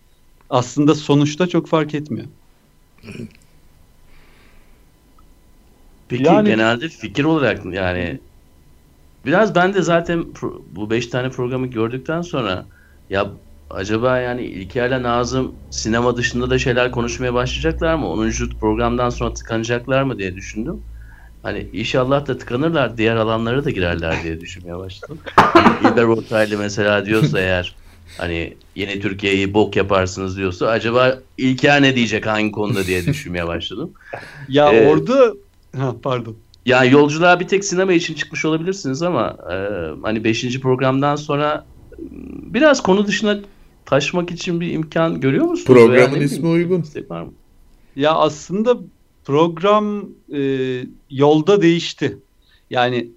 aslında 0.50 0.94
sonuçta 0.94 1.46
çok 1.48 1.68
fark 1.68 1.94
etmiyor. 1.94 2.28
Peki 6.08 6.24
Yani- 6.24 6.48
genelde 6.48 6.88
fikir 6.88 7.24
olarak 7.24 7.64
yani 7.64 8.20
biraz 9.24 9.54
ben 9.54 9.74
de 9.74 9.82
zaten 9.82 10.24
bu 10.70 10.90
5 10.90 11.06
tane 11.06 11.30
programı 11.30 11.66
gördükten 11.66 12.22
sonra 12.22 12.66
ya 13.10 13.26
acaba 13.70 14.18
yani 14.18 14.44
İlker'le 14.44 15.02
Nazım 15.02 15.54
sinema 15.70 16.16
dışında 16.16 16.50
da 16.50 16.58
şeyler 16.58 16.90
konuşmaya 16.90 17.34
başlayacaklar 17.34 17.94
mı? 17.94 18.08
10. 18.08 18.58
programdan 18.60 19.10
sonra 19.10 19.34
tıkanacaklar 19.34 20.02
mı 20.02 20.18
diye 20.18 20.34
düşündüm. 20.36 20.84
Hani 21.42 21.70
inşallah 21.72 22.26
da 22.26 22.38
tıkanırlar 22.38 22.96
diğer 22.96 23.16
alanlara 23.16 23.64
da 23.64 23.70
girerler 23.70 24.22
diye 24.24 24.40
düşünmeye 24.40 24.78
başladım. 24.78 25.20
İlber 25.80 26.02
Ortaylı 26.04 26.58
mesela 26.58 27.06
diyorsa 27.06 27.40
eğer 27.40 27.81
hani 28.18 28.54
yeni 28.76 29.00
Türkiye'yi 29.00 29.54
bok 29.54 29.76
yaparsınız 29.76 30.36
diyorsa 30.36 30.66
acaba 30.66 31.18
İlker 31.38 31.82
ne 31.82 31.96
diyecek 31.96 32.26
hangi 32.26 32.52
konuda 32.52 32.86
diye 32.86 33.06
düşünmeye 33.06 33.46
başladım. 33.46 33.90
Ya 34.48 34.72
Ee, 34.72 34.88
orada 34.88 35.34
ha, 35.76 35.94
pardon. 36.02 36.36
Ya 36.66 36.84
yolculuğa 36.84 37.40
bir 37.40 37.48
tek 37.48 37.64
sinema 37.64 37.92
için 37.92 38.14
çıkmış 38.14 38.44
olabilirsiniz 38.44 39.02
ama 39.02 39.36
e, 39.52 39.54
hani 40.02 40.24
5. 40.24 40.60
programdan 40.60 41.16
sonra 41.16 41.64
e, 41.92 42.02
biraz 42.54 42.82
konu 42.82 43.06
dışına 43.06 43.40
taşmak 43.86 44.30
için 44.30 44.60
bir 44.60 44.72
imkan 44.72 45.20
görüyor 45.20 45.44
musunuz? 45.44 45.66
Programın 45.66 46.10
bileyim, 46.10 46.24
ismi 46.24 46.48
uygun. 46.48 46.84
var 47.08 47.22
mı? 47.22 47.32
Ya 47.96 48.12
aslında 48.12 48.76
program 49.24 50.04
e, 50.34 50.40
yolda 51.10 51.62
değişti. 51.62 52.18
Yani 52.70 53.08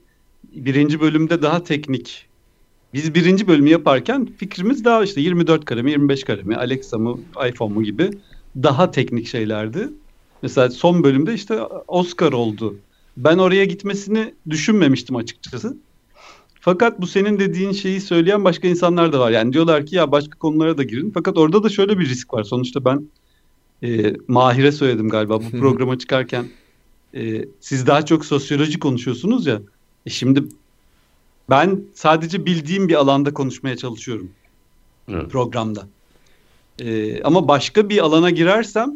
birinci 0.53 1.01
bölümde 1.01 1.41
daha 1.41 1.63
teknik. 1.63 2.25
Biz 2.95 3.15
birinci 3.15 3.47
bölümü 3.47 3.69
yaparken 3.69 4.25
fikrimiz 4.37 4.85
daha 4.85 5.03
işte 5.03 5.21
24 5.21 5.65
kare 5.65 5.81
mi 5.81 5.91
25 5.91 6.23
kare 6.23 6.43
mi 6.43 6.55
Alexa 6.55 6.97
mı 6.97 7.19
iPhone 7.49 7.73
mu 7.73 7.83
gibi 7.83 8.09
daha 8.63 8.91
teknik 8.91 9.27
şeylerdi. 9.27 9.89
Mesela 10.41 10.69
son 10.69 11.03
bölümde 11.03 11.33
işte 11.33 11.61
Oscar 11.87 12.31
oldu. 12.31 12.75
Ben 13.17 13.37
oraya 13.37 13.65
gitmesini 13.65 14.33
düşünmemiştim 14.49 15.15
açıkçası. 15.15 15.77
Fakat 16.59 17.01
bu 17.01 17.07
senin 17.07 17.39
dediğin 17.39 17.71
şeyi 17.71 18.01
söyleyen 18.01 18.43
başka 18.43 18.67
insanlar 18.67 19.13
da 19.13 19.19
var. 19.19 19.31
Yani 19.31 19.53
diyorlar 19.53 19.85
ki 19.85 19.95
ya 19.95 20.11
başka 20.11 20.39
konulara 20.39 20.77
da 20.77 20.83
girin. 20.83 21.11
Fakat 21.13 21.37
orada 21.37 21.63
da 21.63 21.69
şöyle 21.69 21.99
bir 21.99 22.09
risk 22.09 22.33
var. 22.33 22.43
Sonuçta 22.43 22.85
ben 22.85 23.09
e, 23.83 24.13
Mahir'e 24.27 24.71
söyledim 24.71 25.09
galiba 25.09 25.39
bu 25.39 25.49
programa 25.59 25.99
çıkarken. 25.99 26.45
E, 27.13 27.45
siz 27.59 27.87
daha 27.87 28.05
çok 28.05 28.25
sosyoloji 28.25 28.79
konuşuyorsunuz 28.79 29.47
ya. 29.47 29.61
E 30.05 30.09
şimdi 30.09 30.43
ben 31.49 31.81
sadece 31.93 32.45
bildiğim 32.45 32.89
bir 32.89 32.95
alanda 32.95 33.33
konuşmaya 33.33 33.77
çalışıyorum 33.77 34.31
Evet. 35.09 35.31
programda. 35.31 35.87
E, 36.79 37.21
ama 37.23 37.47
başka 37.47 37.89
bir 37.89 37.97
alana 38.03 38.29
girersem 38.29 38.93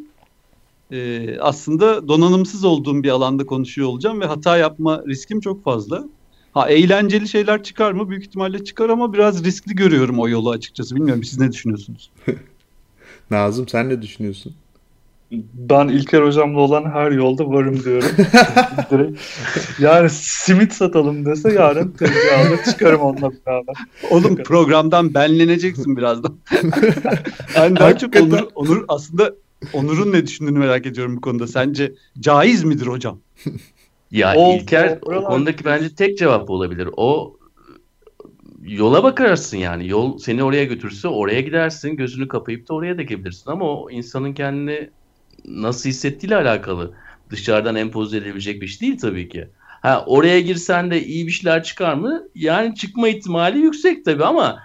e, 0.91 1.37
aslında 1.39 2.07
donanımsız 2.07 2.63
olduğum 2.63 3.03
bir 3.03 3.09
alanda 3.09 3.45
konuşuyor 3.45 3.87
olacağım 3.87 4.21
ve 4.21 4.25
hata 4.25 4.57
yapma 4.57 5.03
riskim 5.07 5.39
çok 5.39 5.63
fazla. 5.63 6.05
Ha 6.53 6.69
eğlenceli 6.69 7.27
şeyler 7.27 7.63
çıkar 7.63 7.91
mı? 7.91 8.09
Büyük 8.09 8.23
ihtimalle 8.23 8.63
çıkar 8.63 8.89
ama 8.89 9.13
biraz 9.13 9.43
riskli 9.43 9.75
görüyorum 9.75 10.19
o 10.19 10.27
yolu 10.29 10.49
açıkçası. 10.49 10.95
Bilmiyorum 10.95 11.23
siz 11.23 11.39
ne 11.39 11.51
düşünüyorsunuz? 11.51 12.09
Nazım 13.31 13.67
sen 13.67 13.89
ne 13.89 14.01
düşünüyorsun? 14.01 14.53
Ben 15.53 15.87
İlker 15.87 16.21
hocamla 16.21 16.59
olan 16.59 16.85
her 16.91 17.11
yolda 17.11 17.49
varım 17.49 17.83
diyorum. 17.83 18.09
Direkt. 18.91 19.21
Yani 19.79 20.09
simit 20.09 20.73
satalım 20.73 21.25
dese 21.25 21.53
yarın 21.53 21.91
tezgah 21.91 22.47
alır 22.47 22.59
çıkarım 22.71 23.01
onunla 23.01 23.31
beraber. 23.45 23.75
Oğlum 24.11 24.35
programdan 24.35 25.13
benleneceksin 25.13 25.97
birazdan. 25.97 26.37
ben 27.55 27.75
daha 27.75 27.97
çok. 27.97 28.15
Onur, 28.15 28.47
Onur 28.55 28.85
aslında 28.87 29.33
Onur'un 29.73 30.11
ne 30.13 30.27
düşündüğünü 30.27 30.59
merak 30.59 30.85
ediyorum 30.85 31.17
bu 31.17 31.21
konuda. 31.21 31.47
Sence 31.47 31.93
caiz 32.19 32.63
midir 32.63 32.87
hocam? 32.87 33.19
Ya 34.11 34.33
O- 34.37 34.53
İlker 34.55 34.99
o- 35.01 35.15
o 35.15 35.23
konudaki 35.23 35.65
bence 35.65 35.95
tek 35.95 36.17
cevap 36.17 36.49
olabilir. 36.49 36.89
O 36.97 37.37
yola 38.63 39.03
bakarsın 39.03 39.57
yani. 39.57 39.87
Yol 39.87 40.17
seni 40.17 40.43
oraya 40.43 40.63
götürse 40.63 41.07
oraya 41.07 41.41
gidersin. 41.41 41.95
Gözünü 41.97 42.27
kapayıp 42.27 42.69
da 42.69 42.73
oraya 42.73 42.97
da 42.97 43.01
gidebilirsin. 43.01 43.51
Ama 43.51 43.65
o 43.65 43.89
insanın 43.89 44.33
kendini 44.33 44.89
nasıl 45.49 45.89
hissettiğiyle 45.89 46.35
alakalı. 46.35 46.93
Dışarıdan 47.29 47.75
empoze 47.75 48.17
edilebilecek 48.17 48.61
bir 48.61 48.67
şey 48.67 48.79
değil 48.87 48.99
tabii 48.99 49.29
ki. 49.29 49.47
Ha 49.81 50.03
oraya 50.07 50.41
girsen 50.41 50.91
de 50.91 51.03
iyi 51.03 51.27
bir 51.27 51.31
şeyler 51.31 51.63
çıkar 51.63 51.93
mı? 51.93 52.23
Yani 52.35 52.75
çıkma 52.75 53.07
ihtimali 53.07 53.59
yüksek 53.59 54.05
tabii 54.05 54.25
ama 54.25 54.59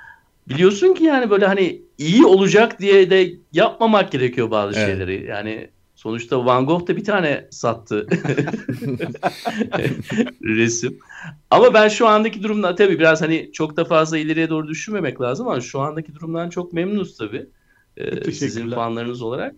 biliyorsun 0.49 0.95
ki 0.95 1.05
yani 1.05 1.31
böyle 1.31 1.47
hani 1.47 1.83
iyi 1.99 2.25
olacak 2.27 2.81
diye 2.81 3.11
de 3.11 3.33
yapmamak 3.53 4.13
gerekiyor 4.13 4.51
bazı 4.51 4.79
Evet. 4.79 4.89
şeyleri. 4.89 5.27
Yani 5.29 5.69
sonuçta 5.95 6.45
Van 6.45 6.67
Gogh 6.67 6.87
da 6.89 6.97
bir 6.97 7.05
tane 7.05 7.47
sattı 7.51 8.07
resim. 10.43 10.99
Ama 11.51 11.75
ben 11.75 11.89
şu 11.89 12.07
andaki 12.07 12.43
durumda 12.43 12.75
tabii 12.75 12.99
biraz 12.99 13.23
hani 13.23 13.51
çok 13.53 13.77
da 13.77 13.85
fazla 13.85 14.19
ileriye 14.19 14.51
doğru 14.51 14.69
düşünmemek 14.69 15.21
lazım 15.21 15.49
ama 15.49 15.61
şu 15.61 15.81
andaki 15.81 16.15
durumdan 16.15 16.51
çok 16.51 16.73
memnunuz 16.73 17.17
tabii. 17.17 17.47
Ee, 17.97 18.33
sizin 18.33 18.71
fanlarınız 18.71 19.23
olarak. 19.23 19.55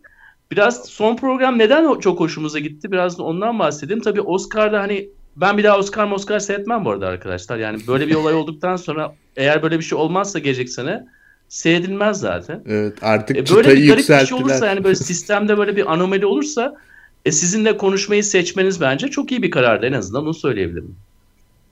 Biraz 0.50 0.84
son 0.88 1.16
program 1.16 1.58
neden 1.58 1.98
çok 1.98 2.20
hoşumuza 2.20 2.58
gitti? 2.58 2.92
Biraz 2.92 3.18
da 3.18 3.22
ondan 3.22 3.58
bahsedeyim. 3.58 4.02
Tabii 4.02 4.20
Oscar'da 4.20 4.80
hani 4.80 5.08
ben 5.36 5.58
bir 5.58 5.64
daha 5.64 5.78
Oscar 5.78 6.10
Oscar 6.10 6.38
seyretmem 6.38 6.84
bu 6.84 6.90
arada 6.90 7.06
arkadaşlar. 7.06 7.58
Yani 7.58 7.78
böyle 7.88 8.06
bir 8.06 8.14
olay 8.14 8.34
olduktan 8.34 8.76
sonra 8.76 9.14
eğer 9.36 9.62
böyle 9.62 9.78
bir 9.78 9.84
şey 9.84 9.98
olmazsa 9.98 10.38
gelecek 10.38 10.68
sene 10.68 11.06
seyredilmez 11.48 12.20
zaten. 12.20 12.62
Evet 12.66 12.98
artık 13.02 13.36
E, 13.36 13.44
çıtayı 13.44 13.64
böyle 13.64 13.82
bir 13.82 13.88
garip 13.88 14.08
bir 14.08 14.26
şey 14.26 14.38
olursa 14.38 14.66
yani 14.66 14.84
böyle 14.84 14.94
sistemde 15.10 15.58
böyle 15.58 15.76
bir 15.76 15.92
anomali 15.92 16.26
olursa 16.26 16.74
e, 17.24 17.32
sizinle 17.32 17.76
konuşmayı 17.76 18.24
seçmeniz 18.24 18.80
bence 18.80 19.08
çok 19.08 19.32
iyi 19.32 19.42
bir 19.42 19.50
karardı 19.50 19.86
en 19.86 19.92
azından 19.92 20.22
onu 20.22 20.34
söyleyebilirim. 20.34 20.96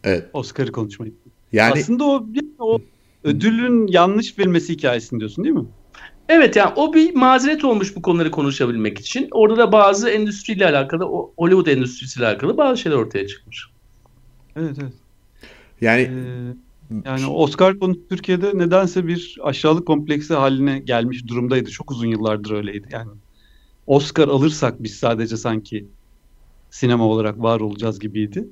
Evet. 0.04 0.24
Oscar'ı 0.32 0.72
konuşmayı. 0.72 1.12
Yani 1.52 1.80
Aslında 1.80 2.04
o, 2.04 2.26
o 2.58 2.78
ödülün 3.24 3.86
yanlış 3.86 4.38
verilmesi 4.38 4.72
hikayesini 4.72 5.18
diyorsun 5.18 5.44
değil 5.44 5.56
mi? 5.56 5.64
Evet 6.28 6.56
yani 6.56 6.72
o 6.76 6.94
bir 6.94 7.14
mazeret 7.14 7.64
olmuş 7.64 7.96
bu 7.96 8.02
konuları 8.02 8.30
konuşabilmek 8.30 8.98
için. 8.98 9.28
Orada 9.30 9.56
da 9.56 9.72
bazı 9.72 10.10
endüstriyle 10.10 10.66
alakalı, 10.66 11.06
o 11.06 11.32
Hollywood 11.36 11.66
endüstrisiyle 11.66 12.26
alakalı 12.26 12.56
bazı 12.56 12.80
şeyler 12.80 12.96
ortaya 12.96 13.26
çıkmış. 13.26 13.66
Evet 14.56 14.76
evet. 14.82 14.92
yani 15.80 16.02
Ee, 16.02 16.94
yani 17.04 17.26
Oscar 17.26 17.78
konusu 17.78 18.08
Türkiye'de 18.08 18.58
nedense 18.58 19.06
bir 19.06 19.38
aşağılık 19.42 19.86
kompleksi 19.86 20.34
haline 20.34 20.78
gelmiş 20.78 21.26
durumdaydı. 21.26 21.70
Çok 21.70 21.90
uzun 21.90 22.06
yıllardır 22.06 22.50
öyleydi. 22.50 22.88
Yani 22.90 23.10
Oscar 23.86 24.28
alırsak 24.28 24.82
biz 24.82 24.94
sadece 24.94 25.36
sanki 25.36 25.86
sinema 26.70 27.04
olarak 27.04 27.42
var 27.42 27.60
olacağız 27.60 28.00
gibiydi. 28.00 28.48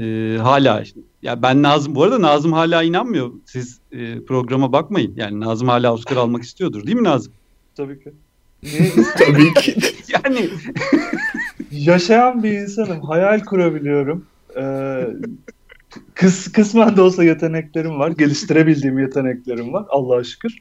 Ee, 0.00 0.38
hala 0.42 0.82
ya 1.22 1.42
ben 1.42 1.62
Nazım 1.62 1.94
bu 1.94 2.02
arada 2.02 2.22
Nazım 2.22 2.52
hala 2.52 2.82
inanmıyor. 2.82 3.32
Siz 3.46 3.80
e, 3.92 4.24
programa 4.24 4.72
bakmayın. 4.72 5.12
Yani 5.16 5.40
Nazım 5.40 5.68
hala 5.68 5.94
Oscar 5.94 6.16
almak 6.16 6.42
istiyordur 6.42 6.86
değil 6.86 6.96
mi 6.96 7.04
Nazım? 7.04 7.32
Tabii 7.76 8.04
ki. 8.04 8.12
Niye? 8.62 8.92
tabii 9.18 9.54
ki. 9.54 9.76
Yani 10.08 10.50
Yaşayan 11.70 12.42
bir 12.42 12.52
insanım. 12.52 13.00
Hayal 13.00 13.40
kurabiliyorum. 13.40 14.26
Ee, 14.56 15.06
kıs, 16.14 16.52
kısmen 16.52 16.96
de 16.96 17.00
olsa 17.00 17.24
yeteneklerim 17.24 17.98
var. 17.98 18.10
Geliştirebildiğim 18.10 18.98
yeteneklerim 18.98 19.72
var. 19.72 19.84
Allah'a 19.88 20.24
şükür. 20.24 20.58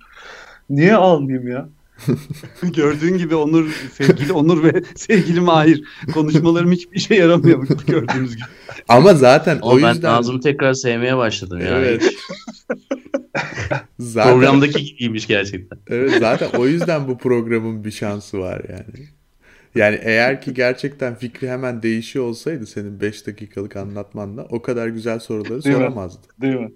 Niye 0.69 0.95
almayayım 0.95 1.47
ya? 1.47 1.69
gördüğün 2.63 3.17
gibi 3.17 3.35
Onur 3.35 3.69
sevgili 3.93 4.33
Onur 4.33 4.63
ve 4.63 4.83
sevgili 4.95 5.39
Mahir 5.39 5.83
konuşmalarım 6.13 6.71
hiçbir 6.71 6.97
işe 6.97 7.15
yaramıyor 7.15 7.67
gördüğünüz 7.87 8.35
gibi. 8.35 8.45
Ama 8.87 9.13
zaten 9.13 9.59
o 9.61 9.81
ben 9.81 9.93
yüzden 9.93 10.13
Nazım'ı 10.13 10.41
tekrar 10.41 10.73
sevmeye 10.73 11.17
başladım 11.17 11.59
yani. 11.59 11.85
Evet. 11.85 12.03
zaten 13.99 14.33
Programdaki 14.33 14.83
gibiymiş 14.83 15.27
gerçekten. 15.27 15.79
evet 15.87 16.11
zaten 16.19 16.49
o 16.59 16.67
yüzden 16.67 17.07
bu 17.07 17.17
programın 17.17 17.83
bir 17.83 17.91
şansı 17.91 18.39
var 18.39 18.61
yani. 18.69 19.07
Yani 19.75 19.99
eğer 20.03 20.41
ki 20.41 20.53
gerçekten 20.53 21.15
fikri 21.15 21.49
hemen 21.49 21.83
değişiyor 21.83 22.25
olsaydı 22.25 22.67
senin 22.67 23.01
5 23.01 23.27
dakikalık 23.27 23.75
anlatmanla 23.75 24.45
o 24.49 24.61
kadar 24.61 24.87
güzel 24.87 25.19
soruları 25.19 25.63
Değil 25.63 25.75
mi? 25.75 25.81
soramazdı. 25.81 26.27
Değil 26.41 26.55
mi? 26.55 26.71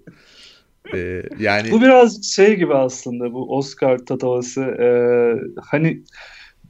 Ee, 0.94 1.22
yani 1.38 1.70
Bu 1.70 1.80
biraz 1.80 2.24
şey 2.24 2.56
gibi 2.56 2.74
aslında 2.74 3.32
bu 3.32 3.56
Oscar 3.56 3.98
tatavası. 3.98 4.60
Ee, 4.62 5.34
hani 5.60 6.02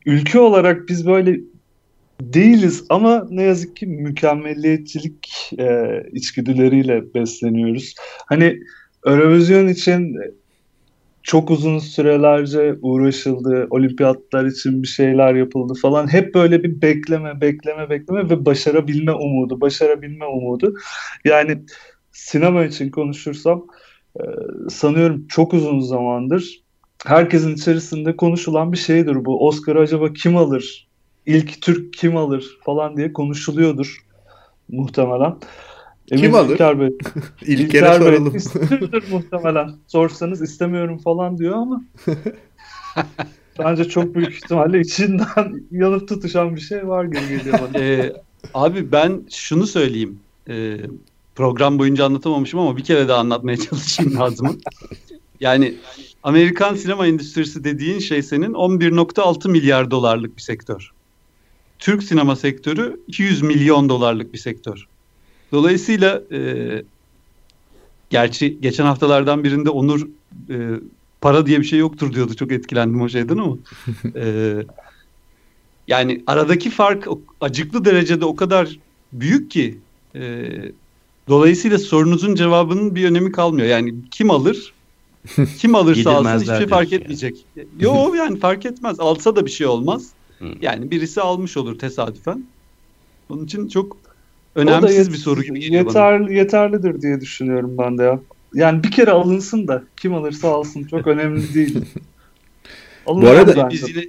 ülke 0.07 0.39
olarak 0.39 0.89
biz 0.89 1.07
böyle 1.07 1.41
değiliz 2.21 2.85
ama 2.89 3.27
ne 3.31 3.43
yazık 3.43 3.77
ki 3.77 3.87
mükemmelliyetçilik 3.87 5.51
e, 5.59 6.03
içgüdüleriyle 6.13 7.15
besleniyoruz. 7.15 7.95
Hani 8.27 8.61
Eurovision 9.07 9.69
için 9.69 10.17
çok 11.23 11.51
uzun 11.51 11.79
sürelerce 11.79 12.75
uğraşıldı, 12.83 13.67
olimpiyatlar 13.71 14.47
için 14.47 14.83
bir 14.83 14.89
şeyler 14.89 15.35
yapıldı 15.35 15.75
falan. 15.83 16.13
Hep 16.13 16.35
böyle 16.35 16.63
bir 16.63 16.83
bekleme, 16.83 17.41
bekleme, 17.41 17.91
bekleme 17.91 18.31
ve 18.31 18.47
başarabilme 18.47 19.13
umudu, 19.13 19.61
başarabilme 19.61 20.25
umudu. 20.25 20.75
Yani 21.25 21.59
sinema 22.13 22.65
için 22.65 22.91
konuşursam 22.91 23.67
ee, 24.21 24.25
sanıyorum 24.71 25.27
çok 25.29 25.55
uzun 25.55 25.81
zamandır 25.81 26.63
herkesin 27.07 27.55
içerisinde 27.55 28.17
konuşulan 28.17 28.73
bir 28.73 28.77
şeydir 28.77 29.25
bu. 29.25 29.47
Oscar'ı 29.47 29.81
acaba 29.81 30.13
kim 30.13 30.37
alır? 30.37 30.89
İlk 31.27 31.63
Türk 31.63 31.93
kim 31.93 32.17
alır 32.17 32.59
falan 32.65 32.97
diye 32.97 33.13
konuşuluyordur. 33.13 34.07
muhtemelen. 34.69 35.35
Kim 36.07 36.35
alır? 36.35 36.55
İlker 36.55 36.81
Bey. 36.81 36.89
İlker'e 37.43 37.65
İlker 37.65 38.01
Bey 38.01 38.07
soralım. 38.07 38.37
istiyordur 38.37 39.03
muhtemelen. 39.11 39.71
Sorsanız 39.87 40.43
istemiyorum 40.43 40.99
falan 40.99 41.39
diyor 41.39 41.55
ama 41.55 41.85
bence 43.59 43.85
çok 43.85 44.15
büyük 44.15 44.35
ihtimalle 44.35 44.81
içinden 44.81 45.63
yanıp 45.71 46.09
tutuşan 46.09 46.57
bir 46.57 46.61
şey 46.61 46.89
var 46.89 47.05
gibi 47.05 47.29
geliyor 47.29 47.59
bana. 47.61 47.83
Ee, 47.85 48.13
abi 48.55 48.93
ben 48.93 49.23
şunu 49.31 49.67
söyleyeyim. 49.67 50.21
Ee, 50.49 50.77
program 51.35 51.79
boyunca 51.79 52.05
anlatamamışım 52.05 52.61
ama 52.61 52.77
bir 52.77 52.85
kere 52.85 53.09
daha 53.09 53.19
anlatmaya 53.19 53.57
çalışayım 53.71 54.15
lazım. 54.15 54.61
Yani 55.41 55.75
Amerikan 56.23 56.75
sinema 56.75 57.07
endüstrisi 57.07 57.65
dediğin 57.65 57.99
şey 57.99 58.23
senin 58.23 58.53
11.6 58.53 59.51
milyar 59.51 59.91
dolarlık 59.91 60.37
bir 60.37 60.43
sektör. 60.43 60.91
Türk 61.79 62.03
sinema 62.03 62.37
sektörü 62.37 63.01
200 63.09 63.43
milyon 63.43 63.89
dolarlık 63.89 64.33
bir 64.33 64.39
sektör. 64.39 64.87
Dolayısıyla 65.53 66.23
e, 66.33 66.83
gerçi 68.11 68.61
geçen 68.61 68.85
haftalardan 68.85 69.45
birinde 69.45 69.71
Onur 69.71 70.09
e, 70.51 70.57
para 71.21 71.47
diye 71.47 71.61
bir 71.61 71.65
şey 71.65 71.79
yoktur 71.79 72.15
diyordu. 72.15 72.35
Çok 72.35 72.53
etkilendim 72.53 73.01
o 73.01 73.09
şeyden 73.09 73.37
ama. 73.37 73.57
e, 74.17 74.55
yani 75.89 76.23
aradaki 76.27 76.71
fark 76.71 77.09
acıklı 77.41 77.85
derecede 77.85 78.25
o 78.25 78.37
kadar 78.37 78.79
büyük 79.13 79.51
ki 79.51 79.79
e, 80.15 80.49
dolayısıyla 81.29 81.79
sorunuzun 81.79 82.35
cevabının 82.35 82.95
bir 82.95 83.05
önemi 83.05 83.33
kalmıyor. 83.33 83.69
Yani 83.69 83.95
kim 84.11 84.31
alır? 84.31 84.73
Kim 85.59 85.75
alırsa 85.75 86.11
alsın 86.11 86.41
hiçbir 86.41 86.57
şey 86.57 86.67
fark 86.67 86.93
etmeyecek. 86.93 87.45
Yo 87.81 88.15
yani 88.17 88.39
fark 88.39 88.67
etmez. 88.67 89.01
Alsa 89.01 89.37
da 89.37 89.47
bir 89.47 89.51
şey 89.51 89.67
olmaz. 89.67 90.11
Yani 90.61 90.91
birisi 90.91 91.21
almış 91.21 91.57
olur 91.57 91.79
tesadüfen. 91.79 92.45
Onun 93.29 93.45
için 93.45 93.69
çok 93.69 93.97
önemsiz 94.55 94.99
yet- 94.99 95.13
bir 95.13 95.19
soru 95.19 95.43
gibi 95.43 95.61
geliyor 95.61 95.87
bana. 95.87 96.11
yeterli, 96.11 96.37
yeterlidir 96.37 97.03
diye 97.03 97.21
düşünüyorum 97.21 97.75
ben 97.79 97.99
de 97.99 98.03
ya. 98.03 98.21
Yani 98.55 98.85
bir 98.85 98.91
kere 98.91 99.11
alınsın 99.11 99.69
da 99.69 99.83
kim 99.97 100.15
alırsa 100.15 100.49
alsın 100.49 100.85
çok 100.85 101.07
önemli 101.07 101.55
değil. 101.55 101.79
Alınmaz 103.07 103.31
arada- 103.31 103.57
bence. 103.57 103.77
Biz 103.77 103.89
yine 103.89 104.05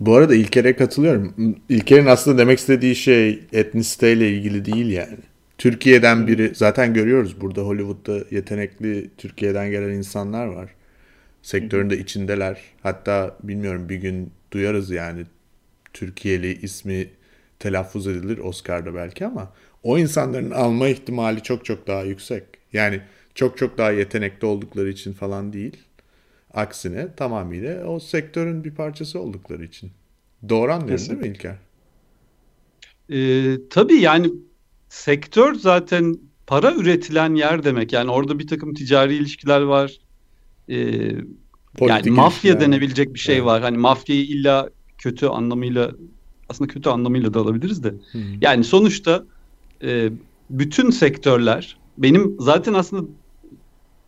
Bu 0.00 0.14
arada 0.14 0.34
İlker'e 0.34 0.76
katılıyorum. 0.76 1.34
İlker'in 1.68 2.06
aslında 2.06 2.38
demek 2.38 2.58
istediği 2.58 2.96
şey 2.96 3.40
etnisiteyle 3.52 4.30
ilgili 4.30 4.64
değil 4.64 4.86
yani. 4.86 5.18
Türkiye'den 5.58 6.26
biri 6.26 6.54
zaten 6.54 6.94
görüyoruz 6.94 7.40
burada 7.40 7.62
Hollywood'da 7.62 8.24
yetenekli 8.30 9.10
Türkiye'den 9.18 9.70
gelen 9.70 9.90
insanlar 9.90 10.46
var. 10.46 10.74
Sektörün 11.42 11.90
de 11.90 11.98
içindeler. 11.98 12.60
Hatta 12.82 13.36
bilmiyorum 13.42 13.88
bir 13.88 13.96
gün 13.96 14.32
duyarız 14.50 14.90
yani 14.90 15.24
Türkiye'li 15.92 16.60
ismi 16.62 17.08
telaffuz 17.58 18.06
edilir 18.06 18.38
Oscar'da 18.38 18.94
belki 18.94 19.26
ama 19.26 19.52
o 19.82 19.98
insanların 19.98 20.50
alma 20.50 20.88
ihtimali 20.88 21.42
çok 21.42 21.64
çok 21.64 21.86
daha 21.86 22.02
yüksek. 22.02 22.44
Yani 22.72 23.00
çok 23.34 23.58
çok 23.58 23.78
daha 23.78 23.90
yetenekli 23.90 24.46
oldukları 24.46 24.88
için 24.88 25.12
falan 25.12 25.52
değil. 25.52 25.76
Aksine 26.54 27.14
tamamıyla 27.16 27.84
o 27.86 28.00
sektörün 28.00 28.64
bir 28.64 28.74
parçası 28.74 29.20
oldukları 29.20 29.64
için. 29.64 29.90
Doğru 30.48 30.72
anlıyorum 30.72 31.08
değil 31.08 31.20
mi 31.20 31.26
İlker? 31.28 31.56
Ee, 33.10 33.56
tabii 33.70 33.96
yani 33.96 34.30
sektör 34.94 35.54
zaten 35.54 36.18
para 36.46 36.74
üretilen 36.74 37.34
yer 37.34 37.64
demek. 37.64 37.92
Yani 37.92 38.10
orada 38.10 38.38
bir 38.38 38.46
takım 38.46 38.74
ticari 38.74 39.14
ilişkiler 39.14 39.60
var. 39.60 39.98
Ee, 40.68 40.74
yani 41.80 42.10
mafya 42.10 42.50
ilişkiler. 42.52 42.60
denebilecek 42.60 43.14
bir 43.14 43.18
şey 43.18 43.36
Evet. 43.36 43.46
var. 43.46 43.62
Hani 43.62 43.78
mafyayı 43.78 44.24
illa 44.24 44.70
kötü 44.98 45.26
anlamıyla 45.26 45.92
aslında 46.48 46.72
kötü 46.72 46.88
anlamıyla 46.88 47.34
da 47.34 47.40
alabiliriz 47.40 47.84
de. 47.84 47.88
Hı. 47.88 48.18
Yani 48.40 48.64
sonuçta 48.64 49.24
e, 49.82 50.10
bütün 50.50 50.90
sektörler 50.90 51.76
benim 51.98 52.36
zaten 52.38 52.74
aslında 52.74 53.08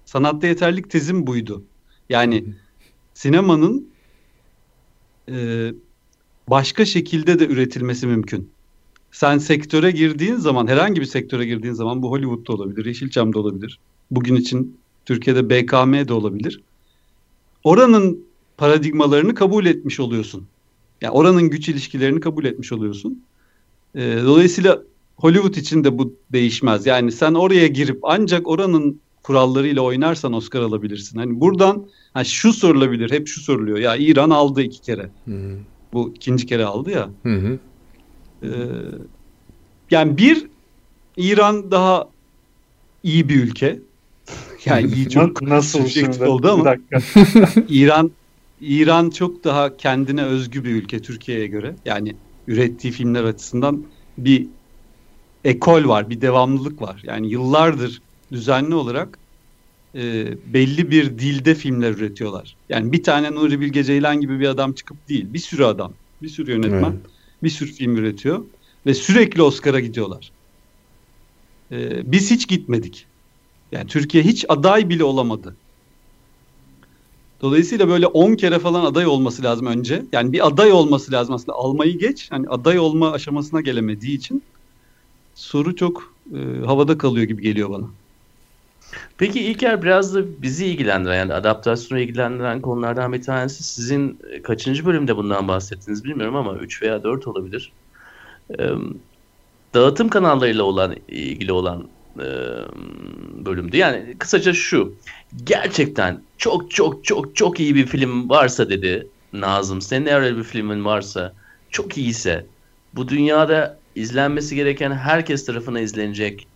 sanatta 0.04 0.46
yeterlik 0.46 0.90
tezim 0.90 1.26
buydu. 1.26 1.64
Yani 2.08 2.44
sinemanın 3.14 3.88
e, 5.28 5.70
başka 6.48 6.84
şekilde 6.84 7.38
de 7.38 7.46
üretilmesi 7.46 8.06
mümkün. 8.06 8.55
Sen 9.16 9.38
sektöre 9.38 9.90
girdiğin 9.90 10.36
zaman, 10.36 10.66
herhangi 10.66 11.00
bir 11.00 11.06
sektöre 11.06 11.44
girdiğin 11.46 11.74
zaman 11.74 12.02
bu 12.02 12.10
Hollywood'da 12.10 12.52
olabilir, 12.52 12.84
Yeşilçam'da 12.84 13.38
olabilir. 13.38 13.78
Bugün 14.10 14.36
için 14.36 14.78
Türkiye'de 15.06 15.50
BKM'de 15.50 16.12
olabilir. 16.12 16.60
Oranın 17.64 18.24
paradigmalarını 18.56 19.34
kabul 19.34 19.66
etmiş 19.66 20.00
oluyorsun. 20.00 20.46
Yani 21.00 21.10
oranın 21.10 21.50
güç 21.50 21.68
ilişkilerini 21.68 22.20
kabul 22.20 22.44
etmiş 22.44 22.72
oluyorsun. 22.72 23.22
Ee, 23.94 24.18
dolayısıyla 24.24 24.82
Hollywood 25.16 25.54
için 25.54 25.84
de 25.84 25.98
bu 25.98 26.14
değişmez. 26.32 26.86
Yani 26.86 27.12
sen 27.12 27.34
oraya 27.34 27.66
girip 27.66 27.98
ancak 28.02 28.48
oranın 28.48 29.00
kurallarıyla 29.22 29.82
oynarsan 29.82 30.32
Oscar 30.32 30.60
alabilirsin. 30.60 31.18
Hani 31.18 31.40
buradan 31.40 31.86
ha 32.14 32.24
şu 32.24 32.52
sorulabilir, 32.52 33.10
hep 33.10 33.28
şu 33.28 33.40
soruluyor. 33.40 33.78
Ya 33.78 33.96
İran 33.96 34.30
aldı 34.30 34.62
iki 34.62 34.80
kere. 34.80 35.10
Hı 35.24 35.34
hı. 35.34 35.58
Bu 35.92 36.12
ikinci 36.16 36.46
kere 36.46 36.64
aldı 36.64 36.90
ya. 36.90 37.10
Hı 37.22 37.34
hı. 37.34 37.58
Ee, 38.42 38.48
yani 39.90 40.18
bir 40.18 40.46
İran 41.16 41.70
daha 41.70 42.12
iyi 43.02 43.28
bir 43.28 43.42
ülke. 43.44 43.82
Yani 44.64 44.92
iyi 44.94 45.08
çok 45.08 45.42
Na- 45.42 45.48
nasıl 45.48 45.86
şimdi? 45.86 46.24
oldu 46.24 46.50
ama. 46.50 46.76
İran 47.68 48.10
İran 48.60 49.10
çok 49.10 49.44
daha 49.44 49.76
kendine 49.76 50.24
özgü 50.24 50.64
bir 50.64 50.70
ülke 50.70 51.02
Türkiye'ye 51.02 51.46
göre. 51.46 51.76
Yani 51.84 52.16
ürettiği 52.46 52.92
filmler 52.92 53.24
açısından 53.24 53.86
bir 54.18 54.48
ekol 55.44 55.88
var, 55.88 56.10
bir 56.10 56.20
devamlılık 56.20 56.82
var. 56.82 57.02
Yani 57.04 57.30
yıllardır 57.30 58.02
düzenli 58.32 58.74
olarak 58.74 59.18
e, 59.94 60.26
belli 60.54 60.90
bir 60.90 61.18
dilde 61.18 61.54
filmler 61.54 61.90
üretiyorlar. 61.90 62.58
Yani 62.68 62.92
bir 62.92 63.02
tane 63.02 63.34
Nuri 63.34 63.60
Bilge 63.60 63.84
Ceylan 63.84 64.20
gibi 64.20 64.40
bir 64.40 64.48
adam 64.48 64.74
çıkıp 64.74 65.08
değil, 65.08 65.32
bir 65.32 65.38
sürü 65.38 65.64
adam, 65.64 65.94
bir 66.22 66.28
sürü 66.28 66.50
yönetmen, 66.50 66.92
Evet. 66.92 67.15
Bir 67.46 67.50
sürü 67.50 67.72
film 67.72 67.96
üretiyor 67.96 68.44
ve 68.86 68.94
sürekli 68.94 69.42
Oscar'a 69.42 69.80
gidiyorlar. 69.80 70.30
E, 71.72 72.12
biz 72.12 72.30
hiç 72.30 72.48
gitmedik. 72.48 73.06
Yani 73.72 73.86
Türkiye 73.86 74.24
hiç 74.24 74.44
aday 74.48 74.88
bile 74.88 75.04
olamadı. 75.04 75.56
Dolayısıyla 77.40 77.88
böyle 77.88 78.06
10 78.06 78.34
kere 78.34 78.58
falan 78.58 78.84
aday 78.84 79.06
olması 79.06 79.42
lazım 79.42 79.66
önce. 79.66 80.02
Yani 80.12 80.32
bir 80.32 80.46
aday 80.46 80.72
olması 80.72 81.12
lazım 81.12 81.34
aslında. 81.34 81.52
Almayı 81.52 81.98
geç. 81.98 82.30
Hani 82.30 82.48
aday 82.48 82.78
olma 82.78 83.12
aşamasına 83.12 83.60
gelemediği 83.60 84.16
için 84.16 84.42
soru 85.34 85.76
çok 85.76 86.14
e, 86.34 86.66
havada 86.66 86.98
kalıyor 86.98 87.26
gibi 87.26 87.42
geliyor 87.42 87.70
bana. 87.70 87.86
Peki 89.18 89.40
İlker 89.40 89.82
biraz 89.82 90.14
da 90.14 90.42
bizi 90.42 90.66
ilgilendiren 90.66 91.16
yani 91.16 91.34
adaptasyonu 91.34 92.00
ilgilendiren 92.00 92.60
konulardan 92.60 93.12
bir 93.12 93.22
tanesi 93.22 93.62
sizin 93.62 94.20
e, 94.30 94.42
kaçıncı 94.42 94.86
bölümde 94.86 95.16
bundan 95.16 95.48
bahsettiniz 95.48 96.04
bilmiyorum 96.04 96.36
ama 96.36 96.54
3 96.54 96.82
veya 96.82 97.04
4 97.04 97.26
olabilir. 97.26 97.72
Ee, 98.58 98.68
dağıtım 99.74 100.08
kanallarıyla 100.08 100.64
olan 100.64 100.96
ilgili 101.08 101.52
olan 101.52 101.88
e, 102.18 102.26
bölümdü. 103.46 103.76
Yani 103.76 104.14
kısaca 104.18 104.52
şu. 104.52 104.94
Gerçekten 105.44 106.22
çok 106.38 106.70
çok 106.70 107.04
çok 107.04 107.36
çok 107.36 107.60
iyi 107.60 107.74
bir 107.74 107.86
film 107.86 108.30
varsa 108.30 108.70
dedi 108.70 109.06
Nazım. 109.32 109.80
Senin 109.80 110.06
eğer 110.06 110.36
bir 110.36 110.44
filmin 110.44 110.84
varsa 110.84 111.32
çok 111.70 111.98
iyiyse 111.98 112.46
bu 112.94 113.08
dünyada 113.08 113.78
izlenmesi 113.94 114.54
gereken 114.54 114.92
herkes 114.92 115.46
tarafına 115.46 115.80
izlenecek 115.80 116.46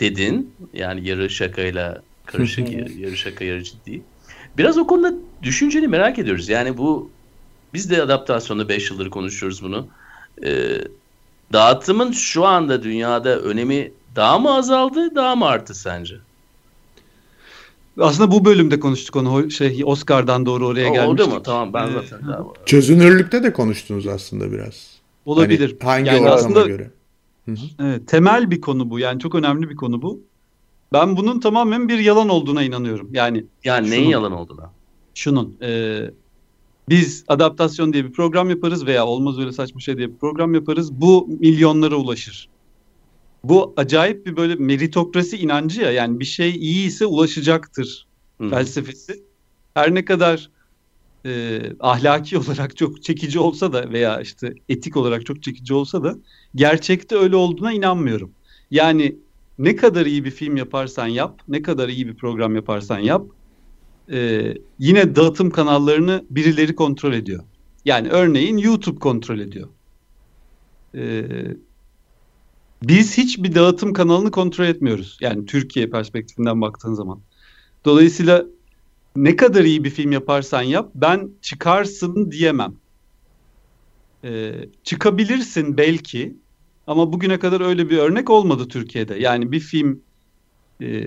dedin. 0.00 0.54
Yani 0.74 1.08
yarı 1.08 1.30
şakayla 1.30 2.02
karışık, 2.26 2.72
yarı 2.98 3.16
şaka 3.16 3.44
yarı 3.44 3.62
ciddi. 3.62 4.02
Biraz 4.58 4.78
o 4.78 4.86
konuda 4.86 5.14
düşünceni 5.42 5.88
merak 5.88 6.18
ediyoruz. 6.18 6.48
Yani 6.48 6.78
bu 6.78 7.10
biz 7.74 7.90
de 7.90 8.02
adaptasyonda 8.02 8.68
5 8.68 8.90
yıldır 8.90 9.10
konuşuyoruz 9.10 9.62
bunu. 9.62 9.86
Ee, 10.44 10.78
dağıtımın 11.52 12.12
şu 12.12 12.44
anda 12.44 12.82
dünyada 12.82 13.38
önemi 13.38 13.92
daha 14.16 14.38
mı 14.38 14.54
azaldı, 14.54 15.14
daha 15.14 15.36
mı 15.36 15.46
arttı 15.46 15.74
sence? 15.74 16.14
Aslında 18.00 18.30
bu 18.30 18.44
bölümde 18.44 18.80
konuştuk 18.80 19.16
onu 19.16 19.50
şey 19.50 19.82
Oscar'dan 19.84 20.46
doğru 20.46 20.66
oraya 20.66 20.88
gelmiştik. 20.88 21.30
da 21.30 21.34
mı? 21.34 21.42
Tamam 21.42 21.72
ben 21.74 21.88
Ee, 21.88 21.92
zaten 21.92 22.28
daha 22.28 22.44
Çözünürlükte 22.66 23.42
de 23.42 23.52
konuştunuz 23.52 24.06
aslında 24.06 24.52
biraz. 24.52 24.96
Olabilir. 25.26 25.76
Hani 25.80 25.90
hangi 25.90 26.08
yani 26.08 26.20
ortama 26.20 26.34
aslında 26.34 26.66
göre? 26.66 26.90
Evet, 27.80 28.08
temel 28.08 28.50
bir 28.50 28.60
konu 28.60 28.90
bu. 28.90 28.98
Yani 28.98 29.20
çok 29.20 29.34
önemli 29.34 29.70
bir 29.70 29.76
konu 29.76 30.02
bu. 30.02 30.20
Ben 30.92 31.16
bunun 31.16 31.40
tamamen 31.40 31.88
bir 31.88 31.98
yalan 31.98 32.28
olduğuna 32.28 32.62
inanıyorum. 32.62 33.08
Yani 33.12 33.44
Yani 33.64 33.90
neyin 33.90 34.08
yalan 34.08 34.32
olduğuna. 34.32 34.70
şunun 35.14 35.56
e, 35.62 36.00
biz 36.88 37.24
adaptasyon 37.28 37.92
diye 37.92 38.04
bir 38.04 38.12
program 38.12 38.50
yaparız 38.50 38.86
veya 38.86 39.06
olmaz 39.06 39.38
öyle 39.38 39.52
saçma 39.52 39.80
şey 39.80 39.96
diye 39.96 40.10
bir 40.10 40.16
program 40.16 40.54
yaparız. 40.54 40.92
Bu 41.00 41.26
milyonlara 41.40 41.96
ulaşır. 41.96 42.48
Bu 43.44 43.74
acayip 43.76 44.26
bir 44.26 44.36
böyle 44.36 44.54
meritokrasi 44.54 45.36
inancı 45.38 45.80
ya 45.82 45.90
yani 45.92 46.20
bir 46.20 46.24
şey 46.24 46.50
iyi 46.50 46.86
ise 46.86 47.06
ulaşacaktır 47.06 48.06
Hı. 48.40 48.48
felsefesi. 48.48 49.22
Her 49.74 49.94
ne 49.94 50.04
kadar 50.04 50.50
e, 51.26 51.62
ahlaki 51.80 52.38
olarak 52.38 52.76
çok 52.76 53.02
çekici 53.02 53.38
olsa 53.38 53.72
da 53.72 53.90
veya 53.90 54.20
işte 54.20 54.54
etik 54.68 54.96
olarak 54.96 55.26
çok 55.26 55.42
çekici 55.42 55.74
olsa 55.74 56.04
da 56.04 56.16
gerçekte 56.54 57.16
öyle 57.16 57.36
olduğuna 57.36 57.72
inanmıyorum. 57.72 58.30
Yani 58.70 59.16
ne 59.58 59.76
kadar 59.76 60.06
iyi 60.06 60.24
bir 60.24 60.30
film 60.30 60.56
yaparsan 60.56 61.06
yap, 61.06 61.42
ne 61.48 61.62
kadar 61.62 61.88
iyi 61.88 62.06
bir 62.08 62.14
program 62.14 62.54
yaparsan 62.54 62.98
yap, 62.98 63.26
e, 64.10 64.54
yine 64.78 65.16
dağıtım 65.16 65.50
kanallarını 65.50 66.24
birileri 66.30 66.74
kontrol 66.74 67.12
ediyor. 67.12 67.44
Yani 67.84 68.08
örneğin 68.08 68.56
YouTube 68.56 68.98
kontrol 68.98 69.38
ediyor. 69.38 69.68
E, 70.94 71.24
biz 72.82 73.18
hiçbir 73.18 73.54
dağıtım 73.54 73.92
kanalını 73.92 74.30
kontrol 74.30 74.64
etmiyoruz. 74.64 75.18
Yani 75.20 75.46
Türkiye 75.46 75.90
perspektifinden 75.90 76.60
baktığın 76.60 76.94
zaman. 76.94 77.20
Dolayısıyla 77.84 78.44
ne 79.16 79.36
kadar 79.36 79.64
iyi 79.64 79.84
bir 79.84 79.90
film 79.90 80.12
yaparsan 80.12 80.62
yap 80.62 80.90
ben 80.94 81.30
çıkarsın 81.42 82.30
diyemem. 82.30 82.74
Ee, 84.24 84.54
çıkabilirsin 84.84 85.76
belki 85.76 86.36
ama 86.86 87.12
bugüne 87.12 87.38
kadar 87.38 87.60
öyle 87.60 87.90
bir 87.90 87.98
örnek 87.98 88.30
olmadı 88.30 88.68
Türkiye'de. 88.68 89.14
Yani 89.14 89.52
bir 89.52 89.60
film 89.60 90.02
e, 90.82 91.06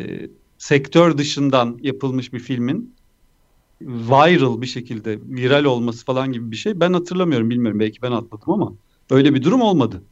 sektör 0.58 1.18
dışından 1.18 1.78
yapılmış 1.82 2.34
bir 2.34 2.40
filmin 2.40 2.96
viral 3.82 4.62
bir 4.62 4.68
şekilde 4.68 5.20
viral 5.22 5.64
olması 5.66 6.06
falan 6.06 6.32
gibi 6.32 6.52
bir 6.52 6.56
şey 6.56 6.80
ben 6.80 6.94
hatırlamıyorum 6.94 7.50
bilmiyorum 7.50 7.80
belki 7.80 8.02
ben 8.02 8.12
atladım 8.12 8.54
ama 8.54 8.74
öyle 9.10 9.34
bir 9.34 9.44
durum 9.44 9.62
olmadı. 9.62 10.04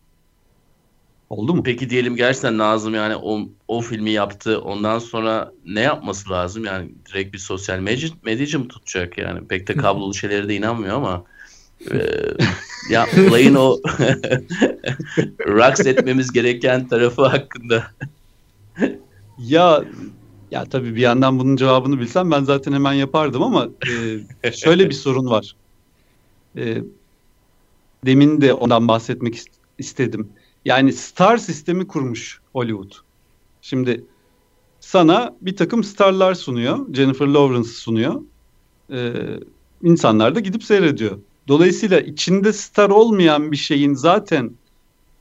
Oldu 1.29 1.55
mu? 1.55 1.63
Peki 1.63 1.89
diyelim 1.89 2.15
gerçekten 2.15 2.57
Nazım 2.57 2.93
yani 2.93 3.15
o, 3.15 3.39
o 3.67 3.81
filmi 3.81 4.11
yaptı. 4.11 4.61
Ondan 4.61 4.99
sonra 4.99 5.51
ne 5.65 5.81
yapması 5.81 6.29
lazım? 6.29 6.65
Yani 6.65 6.91
direkt 7.05 7.33
bir 7.33 7.39
sosyal 7.39 7.79
medya, 7.79 8.09
medyacı 8.23 8.59
mı 8.59 8.67
tutacak 8.67 9.17
yani? 9.17 9.47
Pek 9.47 9.67
de 9.67 9.73
kablolu 9.73 10.13
şeylere 10.13 10.49
de 10.49 10.55
inanmıyor 10.55 10.95
ama 10.95 11.23
e, 11.91 11.97
ya 12.89 13.07
olayın 13.27 13.55
o 13.55 13.77
raks 15.47 15.85
etmemiz 15.85 16.31
gereken 16.31 16.87
tarafı 16.87 17.25
hakkında. 17.25 17.83
ya 19.39 19.83
ya 20.51 20.65
tabii 20.65 20.95
bir 20.95 21.01
yandan 21.01 21.39
bunun 21.39 21.55
cevabını 21.55 21.99
bilsem 21.99 22.31
ben 22.31 22.43
zaten 22.43 22.73
hemen 22.73 22.93
yapardım 22.93 23.43
ama 23.43 23.67
e, 24.43 24.51
şöyle 24.51 24.89
bir 24.89 24.95
sorun 24.95 25.25
var. 25.25 25.55
E, 26.57 26.77
demin 28.05 28.41
de 28.41 28.53
ondan 28.53 28.87
bahsetmek 28.87 29.41
istedim. 29.77 30.29
Yani 30.65 30.93
star 30.93 31.37
sistemi 31.37 31.87
kurmuş 31.87 32.41
Hollywood. 32.53 32.91
Şimdi 33.61 34.05
sana 34.79 35.35
bir 35.41 35.55
takım 35.55 35.83
starlar 35.83 36.33
sunuyor. 36.33 36.93
Jennifer 36.93 37.27
Lawrence 37.27 37.69
sunuyor. 37.69 38.21
Ee, 38.91 39.13
insanlar 39.83 40.35
da 40.35 40.39
gidip 40.39 40.63
seyrediyor. 40.63 41.19
Dolayısıyla 41.47 41.99
içinde 41.99 42.53
star 42.53 42.89
olmayan 42.89 43.51
bir 43.51 43.57
şeyin 43.57 43.93
zaten 43.93 44.51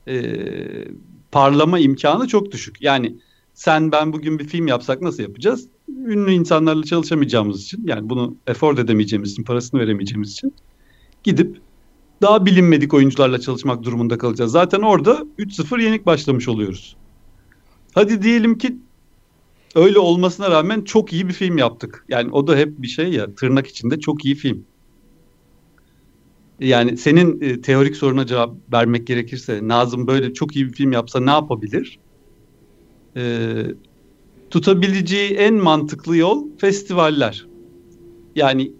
e, 0.07 0.33
parlama 1.31 1.79
imkanı 1.79 2.27
çok 2.27 2.51
düşük. 2.51 2.81
Yani 2.81 3.15
sen 3.53 3.91
ben 3.91 4.13
bugün 4.13 4.39
bir 4.39 4.47
film 4.47 4.67
yapsak 4.67 5.01
nasıl 5.01 5.23
yapacağız? 5.23 5.67
Ünlü 5.89 6.31
insanlarla 6.31 6.83
çalışamayacağımız 6.83 7.63
için 7.63 7.87
yani 7.87 8.09
bunu 8.09 8.35
afford 8.47 8.77
edemeyeceğimiz 8.77 9.31
için, 9.31 9.43
parasını 9.43 9.79
veremeyeceğimiz 9.79 10.31
için 10.31 10.53
gidip 11.23 11.61
daha 12.21 12.45
bilinmedik 12.45 12.93
oyuncularla 12.93 13.39
çalışmak 13.39 13.83
durumunda 13.83 14.17
kalacağız. 14.17 14.51
Zaten 14.51 14.81
orada 14.81 15.25
3-0 15.39 15.81
yenik 15.81 16.05
başlamış 16.05 16.47
oluyoruz. 16.47 16.95
Hadi 17.93 18.21
diyelim 18.21 18.57
ki 18.57 18.77
öyle 19.75 19.99
olmasına 19.99 20.51
rağmen 20.51 20.81
çok 20.81 21.13
iyi 21.13 21.27
bir 21.27 21.33
film 21.33 21.57
yaptık. 21.57 22.05
Yani 22.09 22.31
o 22.31 22.47
da 22.47 22.55
hep 22.55 22.81
bir 22.81 22.87
şey 22.87 23.13
ya 23.13 23.35
tırnak 23.35 23.67
içinde 23.67 23.99
çok 23.99 24.25
iyi 24.25 24.35
film. 24.35 24.65
Yani 26.59 26.97
senin 26.97 27.41
e, 27.41 27.61
teorik 27.61 27.95
soruna 27.95 28.25
cevap 28.25 28.53
vermek 28.73 29.07
gerekirse 29.07 29.59
Nazım 29.63 30.07
böyle 30.07 30.33
çok 30.33 30.55
iyi 30.55 30.67
bir 30.67 30.73
film 30.73 30.91
yapsa 30.91 31.19
ne 31.19 31.29
yapabilir? 31.29 31.99
E, 33.15 33.53
tutabileceği 34.49 35.31
en 35.31 35.53
mantıklı 35.53 36.17
yol 36.17 36.45
festivaller. 36.57 37.47
Yani 38.35 38.71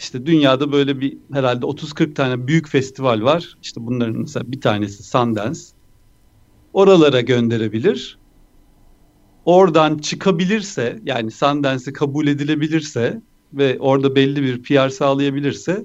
işte 0.00 0.26
dünyada 0.26 0.72
böyle 0.72 1.00
bir 1.00 1.18
herhalde 1.32 1.66
30-40 1.66 2.14
tane 2.14 2.46
büyük 2.46 2.68
festival 2.68 3.22
var. 3.22 3.56
İşte 3.62 3.86
bunların 3.86 4.16
mesela 4.16 4.52
bir 4.52 4.60
tanesi 4.60 5.02
Sundance. 5.02 5.60
Oralara 6.72 7.20
gönderebilir. 7.20 8.18
Oradan 9.44 9.98
çıkabilirse 9.98 11.00
yani 11.04 11.30
Sundance'e 11.30 11.92
kabul 11.92 12.26
edilebilirse 12.26 13.20
ve 13.52 13.78
orada 13.80 14.16
belli 14.16 14.42
bir 14.42 14.62
PR 14.62 14.88
sağlayabilirse 14.88 15.84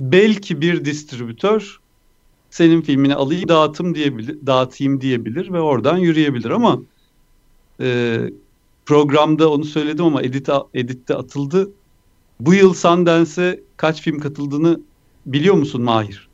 belki 0.00 0.60
bir 0.60 0.84
distribütör 0.84 1.78
senin 2.50 2.82
filmini 2.82 3.14
alayım 3.14 3.48
dağıtım 3.48 3.94
diyebilir, 3.94 4.46
dağıtayım 4.46 5.00
diyebilir 5.00 5.52
ve 5.52 5.60
oradan 5.60 5.98
yürüyebilir 5.98 6.50
ama 6.50 6.82
e, 7.80 8.18
programda 8.86 9.50
onu 9.50 9.64
söyledim 9.64 10.04
ama 10.04 10.22
edit 10.22 10.48
editte 10.74 11.14
atıldı. 11.14 11.70
Bu 12.40 12.54
yıl 12.54 12.74
Sundance'e 12.74 13.60
kaç 13.76 14.02
film 14.02 14.18
katıldığını 14.18 14.80
biliyor 15.26 15.54
musun 15.54 15.82
Mahir? 15.82 16.28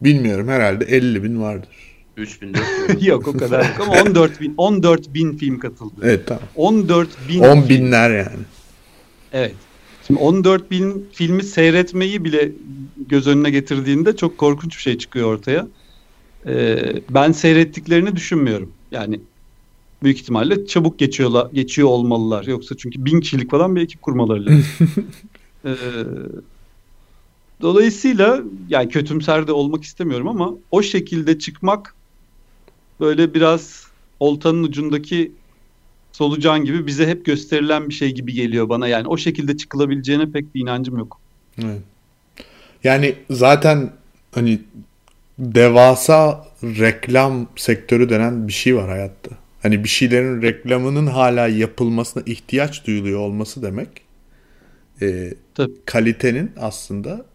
Bilmiyorum 0.00 0.48
herhalde 0.48 0.84
50 0.84 1.22
bin 1.22 1.42
vardır. 1.42 1.68
3 2.16 2.42
bin 2.42 2.54
yok 3.00 3.28
o 3.28 3.32
kadar 3.32 3.58
yok 3.58 3.80
ama 3.80 4.02
14 4.02 4.40
bin, 4.40 4.54
14 4.56 5.14
bin 5.14 5.36
film 5.36 5.58
katıldı. 5.58 5.94
Evet 6.02 6.26
tamam. 6.26 6.42
14 6.54 7.08
bin. 7.28 7.42
10 7.42 7.68
binler 7.68 8.10
yani. 8.10 8.44
Evet. 9.32 9.54
Şimdi 10.06 10.20
14 10.20 10.70
bin 10.70 11.08
filmi 11.12 11.42
seyretmeyi 11.42 12.24
bile 12.24 12.52
göz 13.08 13.26
önüne 13.26 13.50
getirdiğinde 13.50 14.16
çok 14.16 14.38
korkunç 14.38 14.76
bir 14.76 14.82
şey 14.82 14.98
çıkıyor 14.98 15.34
ortaya. 15.34 15.66
Ee, 16.46 16.78
ben 17.10 17.32
seyrettiklerini 17.32 18.16
düşünmüyorum. 18.16 18.72
Yani 18.90 19.20
büyük 20.02 20.20
ihtimalle 20.20 20.66
çabuk 20.66 20.98
geçiyorlar, 20.98 21.48
geçiyor 21.52 21.88
olmalılar. 21.88 22.44
Yoksa 22.44 22.76
çünkü 22.76 23.04
bin 23.04 23.20
kişilik 23.20 23.50
falan 23.50 23.76
bir 23.76 23.80
ekip 23.80 24.02
kurmaları 24.02 24.46
lazım. 24.46 24.64
ee, 25.64 25.74
dolayısıyla 27.62 28.42
yani 28.68 28.88
kötümser 28.88 29.46
de 29.46 29.52
olmak 29.52 29.84
istemiyorum 29.84 30.28
ama 30.28 30.54
o 30.70 30.82
şekilde 30.82 31.38
çıkmak 31.38 31.94
böyle 33.00 33.34
biraz 33.34 33.86
oltanın 34.20 34.62
ucundaki 34.62 35.32
solucan 36.12 36.64
gibi 36.64 36.86
bize 36.86 37.06
hep 37.06 37.24
gösterilen 37.24 37.88
bir 37.88 37.94
şey 37.94 38.14
gibi 38.14 38.32
geliyor 38.32 38.68
bana. 38.68 38.88
Yani 38.88 39.08
o 39.08 39.16
şekilde 39.16 39.56
çıkılabileceğine 39.56 40.30
pek 40.30 40.54
bir 40.54 40.60
inancım 40.60 40.98
yok. 40.98 41.20
Evet. 41.64 41.80
Yani 42.84 43.14
zaten 43.30 43.92
hani 44.34 44.60
devasa 45.38 46.46
reklam 46.62 47.46
sektörü 47.56 48.10
denen 48.10 48.48
bir 48.48 48.52
şey 48.52 48.76
var 48.76 48.88
hayatta 48.88 49.30
hani 49.66 49.84
bir 49.84 49.88
şeylerin 49.88 50.42
reklamının 50.42 51.06
hala 51.06 51.48
yapılmasına 51.48 52.22
ihtiyaç 52.26 52.86
duyuluyor 52.86 53.20
olması 53.20 53.62
demek 53.62 53.88
e, 55.02 55.34
kalitenin 55.86 56.52
aslında 56.60 57.26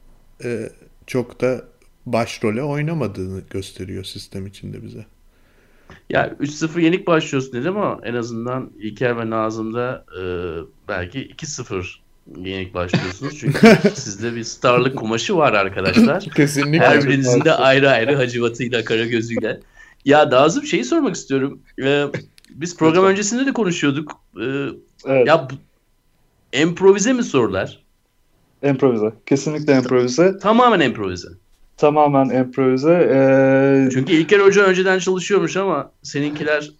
e, 0.44 0.70
çok 1.08 1.42
da 1.42 1.62
başrole 2.06 2.64
oynamadığını 2.64 3.42
gösteriyor 3.50 4.04
sistem 4.04 4.48
içinde 4.48 4.84
bize. 4.84 5.06
Ya 6.10 6.36
3-0 6.40 6.82
yenik 6.82 7.08
başlıyorsun 7.08 7.54
dedim 7.54 7.78
ama 7.78 8.00
en 8.04 8.14
azından 8.14 8.72
İlker 8.80 9.18
ve 9.18 9.30
Nazım'da 9.30 10.06
e, 10.22 10.24
belki 10.88 11.20
2-0 11.20 11.86
yenik 12.38 12.74
başlıyorsunuz. 12.74 13.40
Çünkü 13.40 13.78
sizde 13.94 14.36
bir 14.36 14.44
starlık 14.44 14.98
kumaşı 14.98 15.38
var 15.38 15.54
arkadaşlar. 15.54 16.24
Kesinlikle. 16.36 16.88
Her 16.88 17.04
birinizin 17.04 17.46
de 17.46 17.54
ayrı 17.54 17.90
ayrı 17.90 18.16
hacivatıyla, 18.16 18.84
kara 18.84 19.06
gözüyle. 19.06 19.60
Ya 20.06 20.30
Nazım 20.30 20.66
şeyi 20.66 20.86
sormak 20.86 21.16
istiyorum. 21.16 21.62
Ee, 21.84 22.06
biz 22.50 22.78
program 22.78 23.06
öncesinde 23.06 23.46
de 23.46 23.54
konuşuyorduk. 23.54 24.12
Ee, 24.42 24.68
evet. 25.06 25.28
Ya 25.28 25.48
bu, 25.50 25.54
improvize 26.58 27.14
mi 27.14 27.24
sorular? 27.24 27.84
Improvize. 28.64 29.14
Kesinlikle 29.26 29.76
improvize. 29.76 30.38
Tamamen 30.40 30.80
improvize. 30.80 31.28
Tamamen 31.78 32.30
improvize. 32.30 33.10
Ee... 33.12 33.90
Çünkü 33.94 34.14
İlker 34.14 34.40
Hoca 34.40 34.64
önceden 34.64 35.00
çalışıyormuş 35.00 35.58
ama 35.58 35.92
seninkiler... 36.04 36.72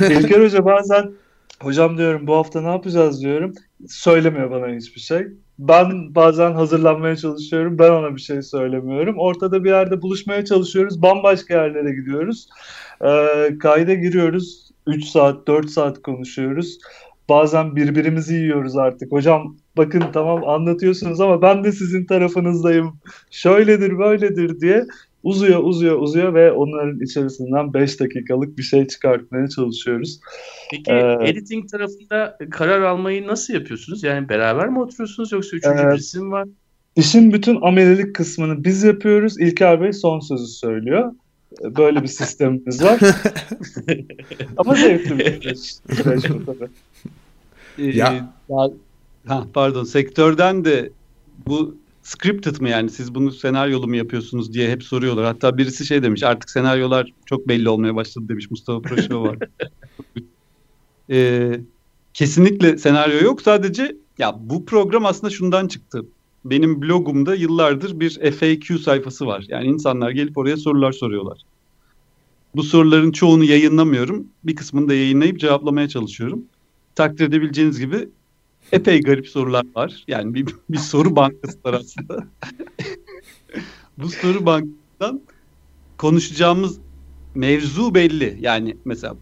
İlker 0.10 0.44
Hoca 0.44 0.64
bazen 0.64 1.12
hocam 1.60 1.98
diyorum 1.98 2.26
bu 2.26 2.34
hafta 2.34 2.60
ne 2.60 2.68
yapacağız 2.68 3.20
diyorum. 3.20 3.52
Söylemiyor 3.88 4.50
bana 4.50 4.74
hiçbir 4.74 5.00
şey. 5.00 5.26
Ben 5.58 6.14
bazen 6.14 6.52
hazırlanmaya 6.52 7.16
çalışıyorum. 7.16 7.78
Ben 7.78 7.90
ona 7.90 8.16
bir 8.16 8.20
şey 8.20 8.42
söylemiyorum. 8.42 9.18
Ortada 9.18 9.64
bir 9.64 9.70
yerde 9.70 10.02
buluşmaya 10.02 10.44
çalışıyoruz. 10.44 11.02
Bambaşka 11.02 11.54
yerlere 11.54 11.94
gidiyoruz. 11.94 12.48
Ee, 13.04 13.58
kayda 13.58 13.94
giriyoruz. 13.94 14.70
3 14.86 15.04
saat, 15.04 15.46
4 15.46 15.70
saat 15.70 16.02
konuşuyoruz. 16.02 16.78
Bazen 17.28 17.76
birbirimizi 17.76 18.34
yiyoruz 18.34 18.76
artık. 18.76 19.12
Hocam 19.12 19.56
bakın 19.76 20.04
tamam 20.12 20.48
anlatıyorsunuz 20.48 21.20
ama 21.20 21.42
ben 21.42 21.64
de 21.64 21.72
sizin 21.72 22.06
tarafınızdayım. 22.06 23.00
Şöyledir 23.30 23.98
böyledir 23.98 24.60
diye 24.60 24.86
uzuyor 25.22 25.62
uzuyor 25.62 25.98
uzuyor 25.98 26.34
ve 26.34 26.52
onların 26.52 27.00
içerisinden 27.00 27.74
5 27.74 28.00
dakikalık 28.00 28.58
bir 28.58 28.62
şey 28.62 28.86
çıkartmaya 28.86 29.48
çalışıyoruz. 29.48 30.20
Peki 30.70 30.92
ee, 30.92 31.16
editing 31.22 31.70
tarafında 31.70 32.38
karar 32.50 32.82
almayı 32.82 33.26
nasıl 33.26 33.54
yapıyorsunuz? 33.54 34.02
Yani 34.02 34.28
beraber 34.28 34.68
mi 34.68 34.80
oturuyorsunuz 34.80 35.32
yoksa 35.32 35.56
üçüncü 35.56 35.82
e, 35.82 35.92
birisi 35.92 36.20
mi 36.20 36.30
var? 36.30 36.48
İşin 36.96 37.32
bütün 37.32 37.60
amelelik 37.60 38.14
kısmını 38.14 38.64
biz 38.64 38.82
yapıyoruz. 38.82 39.40
İlker 39.40 39.80
Bey 39.80 39.92
son 39.92 40.20
sözü 40.20 40.46
söylüyor. 40.46 41.12
Böyle 41.62 42.02
bir 42.02 42.08
sistemimiz 42.08 42.82
var. 42.82 43.00
Ama 44.56 44.74
zevkli 44.74 45.18
bir 45.18 45.54
süreç 45.54 46.30
bu 46.30 46.44
tabii. 46.46 46.68
Ee, 47.78 47.96
ya. 47.96 48.34
ha, 49.26 49.46
pardon 49.54 49.84
sektörden 49.84 50.64
de 50.64 50.90
bu 51.46 51.76
scripted 52.06 52.60
mı 52.60 52.68
yani 52.68 52.90
siz 52.90 53.14
bunu 53.14 53.32
senaryolu 53.32 53.88
mu 53.88 53.96
yapıyorsunuz 53.96 54.52
diye 54.52 54.70
hep 54.70 54.82
soruyorlar. 54.82 55.24
Hatta 55.24 55.58
birisi 55.58 55.86
şey 55.86 56.02
demiş 56.02 56.22
artık 56.22 56.50
senaryolar 56.50 57.12
çok 57.26 57.48
belli 57.48 57.68
olmaya 57.68 57.96
başladı 57.96 58.28
demiş 58.28 58.50
Mustafa 58.50 58.80
Proşeva 58.80 59.22
var. 59.22 59.38
ee, 61.10 61.60
kesinlikle 62.14 62.78
senaryo 62.78 63.24
yok 63.24 63.42
sadece 63.42 63.96
ya 64.18 64.36
bu 64.40 64.64
program 64.64 65.06
aslında 65.06 65.30
şundan 65.30 65.68
çıktı. 65.68 66.06
Benim 66.44 66.82
blogumda 66.82 67.34
yıllardır 67.34 68.00
bir 68.00 68.32
FAQ 68.32 68.78
sayfası 68.78 69.26
var. 69.26 69.44
Yani 69.48 69.66
insanlar 69.66 70.10
gelip 70.10 70.38
oraya 70.38 70.56
sorular 70.56 70.92
soruyorlar. 70.92 71.38
Bu 72.56 72.62
soruların 72.62 73.12
çoğunu 73.12 73.44
yayınlamıyorum. 73.44 74.26
Bir 74.44 74.56
kısmını 74.56 74.88
da 74.88 74.94
yayınlayıp 74.94 75.40
cevaplamaya 75.40 75.88
çalışıyorum. 75.88 76.44
Takdir 76.94 77.28
edebileceğiniz 77.28 77.80
gibi 77.80 78.08
epey 78.72 79.00
garip 79.00 79.28
sorular 79.28 79.66
var. 79.74 80.04
Yani 80.08 80.34
bir, 80.34 80.46
bir 80.70 80.78
soru 80.78 81.16
bankası 81.16 81.58
var 81.64 81.72
aslında. 81.74 82.26
Bu 83.98 84.08
soru 84.08 84.46
bankasından 84.46 85.22
konuşacağımız 85.98 86.78
mevzu 87.34 87.94
belli. 87.94 88.38
Yani 88.40 88.76
mesela 88.84 89.16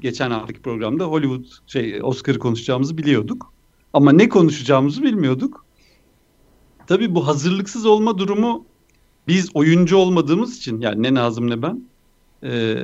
geçen 0.00 0.30
haftaki 0.30 0.62
programda 0.62 1.04
Hollywood 1.04 1.44
şey 1.66 2.00
Oscar'ı 2.02 2.38
konuşacağımızı 2.38 2.98
biliyorduk. 2.98 3.52
Ama 3.92 4.12
ne 4.12 4.28
konuşacağımızı 4.28 5.02
bilmiyorduk. 5.02 5.64
Tabii 6.86 7.14
bu 7.14 7.26
hazırlıksız 7.26 7.86
olma 7.86 8.18
durumu 8.18 8.64
biz 9.28 9.50
oyuncu 9.54 9.96
olmadığımız 9.96 10.56
için 10.56 10.80
yani 10.80 11.02
ne 11.02 11.14
Nazım 11.14 11.50
ne 11.50 11.62
ben 11.62 11.84
e, 12.42 12.76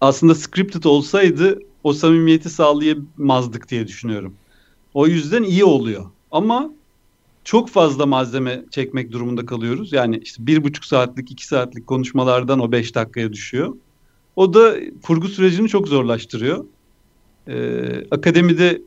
aslında 0.00 0.34
scripted 0.34 0.84
olsaydı 0.84 1.58
o 1.84 1.92
samimiyeti 1.92 2.50
sağlayamazdık 2.50 3.68
diye 3.68 3.86
düşünüyorum. 3.86 4.34
O 4.94 5.06
yüzden 5.06 5.42
iyi 5.42 5.64
oluyor. 5.64 6.04
Ama 6.30 6.70
çok 7.44 7.68
fazla 7.68 8.06
malzeme 8.06 8.62
çekmek 8.70 9.12
durumunda 9.12 9.46
kalıyoruz. 9.46 9.92
Yani 9.92 10.18
işte 10.18 10.46
bir 10.46 10.64
buçuk 10.64 10.84
saatlik, 10.84 11.30
iki 11.30 11.46
saatlik 11.46 11.86
konuşmalardan 11.86 12.60
o 12.60 12.72
beş 12.72 12.94
dakikaya 12.94 13.32
düşüyor. 13.32 13.74
O 14.36 14.54
da 14.54 14.74
kurgu 15.02 15.28
sürecini 15.28 15.68
çok 15.68 15.88
zorlaştırıyor. 15.88 16.64
Ee, 17.48 18.04
akademide 18.10 18.82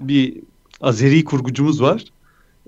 bir 0.00 0.36
Azeri 0.80 1.24
kurgucumuz 1.24 1.82
var. 1.82 2.04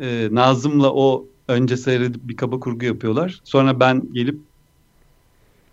Ee, 0.00 0.28
Nazım'la 0.31 0.92
o 0.92 1.26
önce 1.48 1.76
seyredip 1.76 2.28
bir 2.28 2.37
kaba 2.37 2.61
kurgu 2.61 2.85
yapıyorlar. 2.85 3.40
Sonra 3.44 3.81
ben 3.81 4.02
gelip 4.12 4.38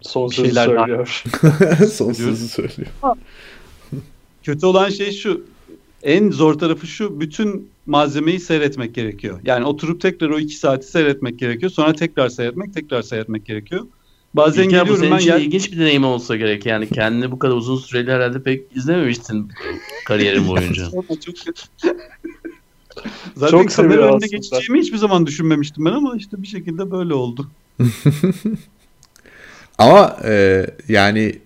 son 0.01 0.27
sözü 0.27 0.53
söylüyor. 0.53 1.23
son 1.91 2.13
sözü 2.13 2.47
söylüyor. 2.47 2.87
Kötü 4.43 4.65
olan 4.65 4.89
şey 4.89 5.11
şu 5.11 5.45
en 6.05 6.31
zor 6.31 6.53
tarafı 6.53 6.87
şu 6.87 7.19
bütün 7.19 7.69
malzemeyi 7.85 8.39
seyretmek 8.39 8.95
gerekiyor. 8.95 9.39
Yani 9.43 9.65
oturup 9.65 10.01
tekrar 10.01 10.29
o 10.29 10.39
iki 10.39 10.55
saati 10.55 10.87
seyretmek 10.87 11.39
gerekiyor. 11.39 11.71
Sonra 11.71 11.93
tekrar 11.93 12.29
seyretmek, 12.29 12.73
tekrar 12.73 13.01
seyretmek 13.01 13.45
gerekiyor. 13.45 13.87
Bazen 14.33 14.63
İlker, 14.63 14.69
geliyorum 14.69 14.93
bu 14.93 14.97
senin 14.97 15.11
ben 15.11 15.17
için 15.17 15.29
ya... 15.29 15.37
ilginç 15.37 15.71
bir 15.71 15.79
deneyim 15.79 16.05
olsa 16.05 16.35
gerek. 16.35 16.65
Yani 16.65 16.89
kendini 16.89 17.31
bu 17.31 17.39
kadar 17.39 17.55
uzun 17.55 17.77
süreli 17.77 18.11
herhalde 18.11 18.43
pek 18.43 18.63
izlememiştin 18.75 19.51
kariyerin 20.05 20.47
boyunca. 20.47 20.83
Zaten 23.35 23.51
Çok 23.51 23.75
kamera 23.75 24.13
önüne 24.13 24.27
geçeceğimi 24.27 24.79
hiçbir 24.79 24.97
zaman 24.97 25.25
düşünmemiştim 25.27 25.85
ben 25.85 25.91
ama 25.91 26.15
işte 26.17 26.41
bir 26.41 26.47
şekilde 26.47 26.91
böyle 26.91 27.13
oldu. 27.13 27.47
ama 29.77 30.17
e, 30.25 30.65
yani 30.87 31.39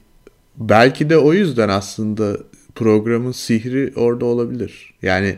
belki 0.58 1.10
de 1.10 1.18
o 1.18 1.34
yüzden 1.34 1.70
aslında 1.70 2.38
programın 2.80 3.32
sihri 3.32 3.94
orada 3.96 4.26
olabilir. 4.26 4.94
Yani 5.02 5.38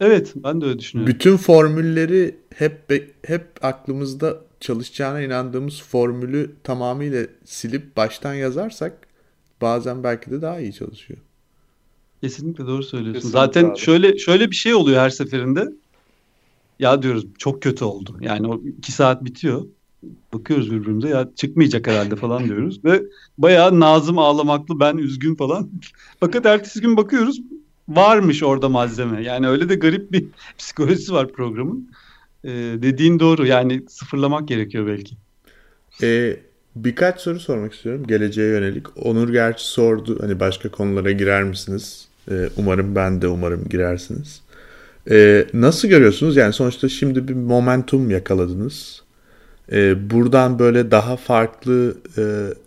Evet, 0.00 0.32
ben 0.36 0.60
de 0.60 0.66
öyle 0.66 0.78
düşünüyorum. 0.78 1.14
Bütün 1.14 1.36
formülleri 1.36 2.36
hep 2.54 2.92
hep 3.26 3.46
aklımızda 3.62 4.36
çalışacağına 4.60 5.20
inandığımız 5.20 5.82
formülü 5.82 6.50
tamamıyla 6.64 7.26
silip 7.44 7.96
baştan 7.96 8.34
yazarsak 8.34 9.08
bazen 9.60 10.04
belki 10.04 10.30
de 10.30 10.42
daha 10.42 10.60
iyi 10.60 10.72
çalışıyor. 10.72 11.18
Kesinlikle 12.20 12.66
doğru 12.66 12.82
söylüyorsun. 12.82 13.20
Kesinlikle 13.20 13.38
Zaten 13.38 13.64
abi. 13.64 13.78
şöyle 13.78 14.18
şöyle 14.18 14.50
bir 14.50 14.56
şey 14.56 14.74
oluyor 14.74 15.00
her 15.00 15.10
seferinde. 15.10 15.68
Ya 16.78 17.02
diyoruz 17.02 17.26
çok 17.38 17.62
kötü 17.62 17.84
oldu. 17.84 18.16
Yani 18.20 18.46
o 18.46 18.60
iki 18.78 18.92
saat 18.92 19.24
bitiyor 19.24 19.66
bakıyoruz 20.34 20.70
birbirimize 20.70 21.08
ya 21.08 21.28
çıkmayacak 21.36 21.86
herhalde 21.86 22.16
falan 22.16 22.44
diyoruz 22.44 22.84
ve 22.84 23.02
bayağı 23.38 23.80
Nazım 23.80 24.18
ağlamaklı 24.18 24.80
ben 24.80 24.96
üzgün 24.96 25.34
falan. 25.34 25.70
Fakat 26.20 26.46
ertesi 26.46 26.80
gün 26.80 26.96
bakıyoruz 26.96 27.40
varmış 27.88 28.42
orada 28.42 28.68
malzeme. 28.68 29.22
Yani 29.22 29.48
öyle 29.48 29.68
de 29.68 29.74
garip 29.74 30.12
bir 30.12 30.24
psikolojisi 30.58 31.12
var 31.12 31.32
programın. 31.32 31.90
Ee, 32.44 32.50
dediğin 32.82 33.18
doğru 33.20 33.46
yani 33.46 33.82
sıfırlamak 33.88 34.48
gerekiyor 34.48 34.86
belki. 34.86 35.14
Ee, 36.02 36.36
birkaç 36.76 37.20
soru 37.20 37.40
sormak 37.40 37.74
istiyorum 37.74 38.06
geleceğe 38.06 38.48
yönelik. 38.48 39.06
Onur 39.06 39.28
gerçi 39.28 39.64
sordu 39.64 40.18
hani 40.20 40.40
başka 40.40 40.68
konulara 40.68 41.10
girer 41.10 41.42
misiniz? 41.42 42.08
Ee, 42.30 42.48
umarım 42.56 42.94
ben 42.94 43.22
de 43.22 43.28
umarım 43.28 43.64
girersiniz. 43.70 44.42
Ee, 45.10 45.46
nasıl 45.54 45.88
görüyorsunuz? 45.88 46.36
Yani 46.36 46.52
sonuçta 46.52 46.88
şimdi 46.88 47.28
bir 47.28 47.34
momentum 47.34 48.10
yakaladınız 48.10 49.02
e, 49.72 50.10
buradan 50.10 50.58
böyle 50.58 50.90
daha 50.90 51.16
farklı 51.16 51.96
e, 52.18 52.22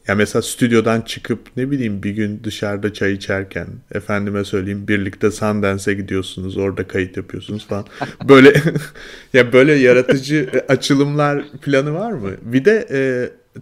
ya 0.08 0.16
mesela 0.16 0.42
stüdyodan 0.42 1.02
çıkıp 1.02 1.40
ne 1.58 1.72
bileyim 1.72 2.04
bir 2.04 2.12
gün 2.12 2.44
dışarıda 2.44 2.94
çay 2.94 3.14
içerken 3.14 3.68
efendime 3.92 4.44
söyleyeyim 4.44 4.88
birlikte 4.88 5.32
Sundance'e 5.32 5.94
gidiyorsunuz 5.94 6.58
orada 6.58 6.88
kayıt 6.88 7.18
yapıyorsunuz 7.18 7.68
falan 7.68 7.86
böyle 8.30 8.54
ya 9.34 9.54
böyle 9.54 9.74
yaratıcı 9.74 10.50
açılımlar 10.68 11.44
planı 11.62 11.94
var 11.94 12.12
mı? 12.12 12.32
Bir 12.42 12.66
de 12.66 12.88
e, 12.92 13.02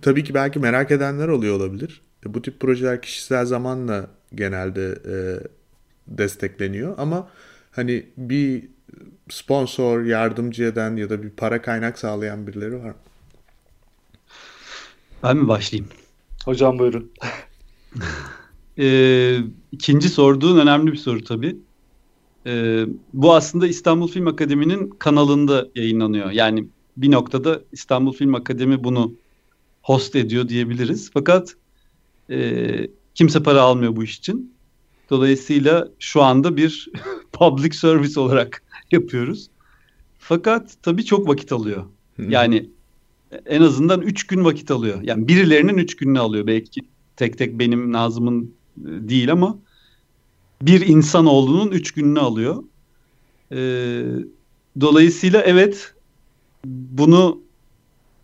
tabii 0.01 0.23
ki 0.23 0.33
belki 0.33 0.59
merak 0.59 0.91
edenler 0.91 1.27
oluyor 1.27 1.55
olabilir. 1.55 2.01
E, 2.25 2.33
bu 2.33 2.41
tip 2.41 2.59
projeler 2.59 3.01
kişisel 3.01 3.45
zamanla 3.45 4.07
genelde 4.35 4.95
e, 5.05 5.15
destekleniyor 6.07 6.95
ama 6.97 7.29
hani 7.71 8.05
bir 8.17 8.63
sponsor, 9.29 10.03
yardımcı 10.03 10.63
eden 10.63 10.95
ya 10.95 11.09
da 11.09 11.23
bir 11.23 11.29
para 11.29 11.61
kaynak 11.61 11.99
sağlayan 11.99 12.47
birileri 12.47 12.75
var 12.75 12.89
mı? 12.89 12.95
Ben 15.23 15.37
mi 15.37 15.47
başlayayım? 15.47 15.91
Hocam 16.45 16.79
buyurun. 16.79 17.11
ee, 18.79 19.37
ikinci 19.71 20.09
sorduğun 20.09 20.59
önemli 20.59 20.91
bir 20.91 20.97
soru 20.97 21.23
tabii. 21.23 21.57
Ee, 22.45 22.85
bu 23.13 23.35
aslında 23.35 23.67
İstanbul 23.67 24.07
Film 24.07 24.27
Akademi'nin 24.27 24.89
kanalında 24.89 25.67
yayınlanıyor. 25.75 26.31
Yani 26.31 26.67
bir 26.97 27.11
noktada 27.11 27.61
İstanbul 27.71 28.13
Film 28.13 28.35
Akademi 28.35 28.83
bunu 28.83 29.13
host 29.81 30.15
ediyor 30.15 30.49
diyebiliriz. 30.49 31.11
Fakat 31.13 31.55
e, 32.29 32.87
kimse 33.15 33.43
para 33.43 33.61
almıyor 33.61 33.95
bu 33.95 34.03
iş 34.03 34.17
için. 34.17 34.53
Dolayısıyla 35.09 35.87
şu 35.99 36.21
anda 36.21 36.57
bir 36.57 36.89
public 37.31 37.71
service 37.71 38.19
olarak 38.19 38.63
yapıyoruz. 38.91 39.49
Fakat 40.19 40.75
tabii 40.83 41.05
çok 41.05 41.27
vakit 41.27 41.51
alıyor. 41.51 41.85
Yani 42.17 42.69
en 43.45 43.61
azından 43.61 44.01
üç 44.01 44.27
gün 44.27 44.45
vakit 44.45 44.71
alıyor. 44.71 45.01
Yani 45.03 45.27
birilerinin 45.27 45.77
üç 45.77 45.95
gününü 45.95 46.19
alıyor. 46.19 46.47
Belki 46.47 46.81
tek 47.15 47.37
tek 47.37 47.59
benim 47.59 47.91
Nazım'ın 47.91 48.53
e, 48.77 49.09
değil 49.09 49.31
ama 49.31 49.57
bir 50.61 50.87
insan 50.87 51.25
olduğunun 51.25 51.71
üç 51.71 51.91
gününü 51.91 52.19
alıyor. 52.19 52.63
Ee, 53.51 54.03
dolayısıyla 54.81 55.41
evet 55.41 55.93
bunu 56.65 57.41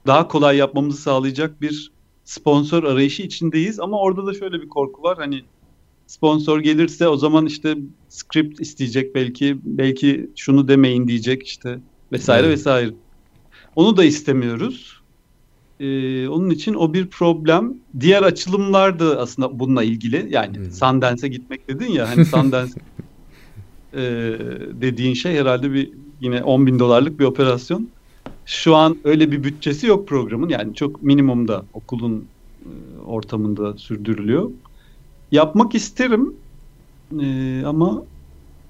daha 0.08 0.28
kolay 0.28 0.58
yapmamızı 0.58 1.02
sağlayacak 1.02 1.62
bir 1.62 1.92
sponsor 2.26 2.84
arayışı 2.84 3.24
içindeyiz 3.24 3.80
ama 3.80 4.00
orada 4.00 4.26
da 4.26 4.34
şöyle 4.34 4.62
bir 4.62 4.70
korku 4.70 5.04
var. 5.04 5.18
Hani 5.18 5.44
sponsor 6.08 6.60
gelirse 6.60 7.08
o 7.08 7.18
zaman 7.18 7.46
işte 7.46 7.78
script 8.10 8.62
isteyecek 8.62 9.16
belki 9.16 9.58
belki 9.64 10.30
şunu 10.36 10.68
demeyin 10.68 11.08
diyecek 11.08 11.48
işte 11.48 11.80
vesaire 12.12 12.48
evet. 12.48 12.58
vesaire. 12.58 12.94
Onu 13.76 13.98
da 13.98 14.04
istemiyoruz. 14.04 15.02
Ee, 15.80 16.28
onun 16.28 16.50
için 16.50 16.74
o 16.74 16.94
bir 16.94 17.08
problem. 17.08 17.74
Diğer 18.00 18.24
açılımlar 18.24 19.00
da 19.00 19.20
aslında 19.22 19.60
bununla 19.60 19.84
ilgili. 19.84 20.28
Yani 20.30 20.58
hmm. 20.58 20.72
Sundance'e 20.72 21.28
gitmek 21.28 21.68
dedin 21.68 21.92
ya 21.92 22.10
hani 22.10 22.26
Sundance 22.36 22.74
e, 23.94 24.02
dediğin 24.82 25.14
şey 25.14 25.36
herhalde 25.36 25.74
bir 25.74 25.92
yine 26.22 26.44
10 26.44 26.68
bin 26.68 26.80
dolarlık 26.80 27.20
bir 27.20 27.26
operasyon. 27.26 27.90
şu 28.46 28.76
an 28.76 28.98
öyle 29.04 29.32
bir 29.32 29.44
bütçesi 29.44 29.88
yok 29.88 30.08
programın. 30.08 30.50
Yani 30.50 30.76
çok 30.76 31.04
minimumda 31.04 31.66
okulun 31.74 32.26
e, 32.64 33.00
ortamında 33.06 33.78
sürdürülüyor. 33.78 34.52
Yapmak 35.32 35.76
isterim 35.76 36.34
e, 37.22 37.62
ama 37.66 38.04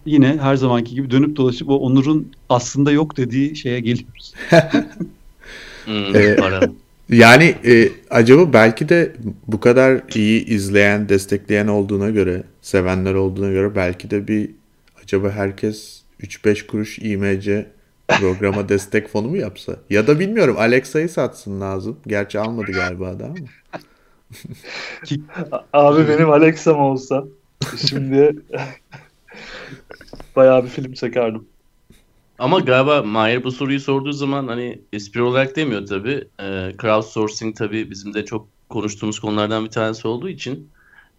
yine 0.06 0.38
her 0.42 0.56
zamanki 0.56 0.96
gibi 0.96 1.12
dönüp 1.12 1.36
dolaşıp 1.36 1.70
o 1.70 1.76
Onur'un 1.80 2.32
aslında 2.50 2.92
yok 2.92 3.18
dediği 3.18 3.56
şeye 3.56 3.80
geliyoruz. 3.80 4.34
Hmm, 5.86 6.16
Ee. 6.16 6.38
Yani 7.10 7.56
e, 7.66 7.90
acaba 8.10 8.54
belki 8.54 8.90
de 8.90 9.16
bu 9.48 9.60
kadar 9.60 10.02
iyi 10.16 10.46
izleyen, 10.46 11.10
destekleyen 11.10 11.68
olduğuna 11.68 12.10
göre, 12.10 12.44
sevenler 12.62 13.14
olduğuna 13.14 13.52
göre 13.52 13.76
belki 13.76 14.10
de 14.12 14.28
bir 14.28 14.50
acaba 15.04 15.32
herkes 15.32 16.02
3-5 16.22 16.68
kuruş 16.68 17.00
IMC 17.00 17.66
programa 18.08 18.70
destek 18.70 19.08
fonu 19.08 19.28
mu 19.28 19.38
yapsa? 19.38 19.76
Ya 19.90 20.08
da 20.08 20.20
bilmiyorum 20.20 20.56
Alexa'yı 20.60 21.10
satsın 21.10 21.62
lazım. 21.62 22.00
Gerçi 22.08 22.40
almadı 22.40 22.72
galiba 22.72 23.20
da 23.20 23.26
ama. 23.26 23.36
Abi 25.74 26.08
benim 26.08 26.30
Alexa'm 26.30 26.80
olsa 26.80 27.24
şimdi 27.90 28.36
bayağı 30.36 30.64
bir 30.64 30.70
film 30.70 30.94
çekerdim. 30.94 31.46
Ama 32.40 32.60
galiba 32.60 33.04
Mahir 33.04 33.44
bu 33.44 33.52
soruyu 33.52 33.80
sorduğu 33.80 34.12
zaman 34.12 34.48
hani 34.48 34.82
espri 34.94 35.22
olarak 35.22 35.56
demiyor 35.56 35.88
tabii. 35.88 36.28
Ee, 36.40 36.72
crowdsourcing 36.82 37.58
tabii 37.58 37.92
bizim 37.92 38.14
de 38.14 38.26
çok 38.26 38.48
konuştuğumuz 38.70 39.20
konulardan 39.20 39.66
bir 39.66 39.72
tanesi 39.72 40.08
olduğu 40.08 40.30
için 40.30 40.70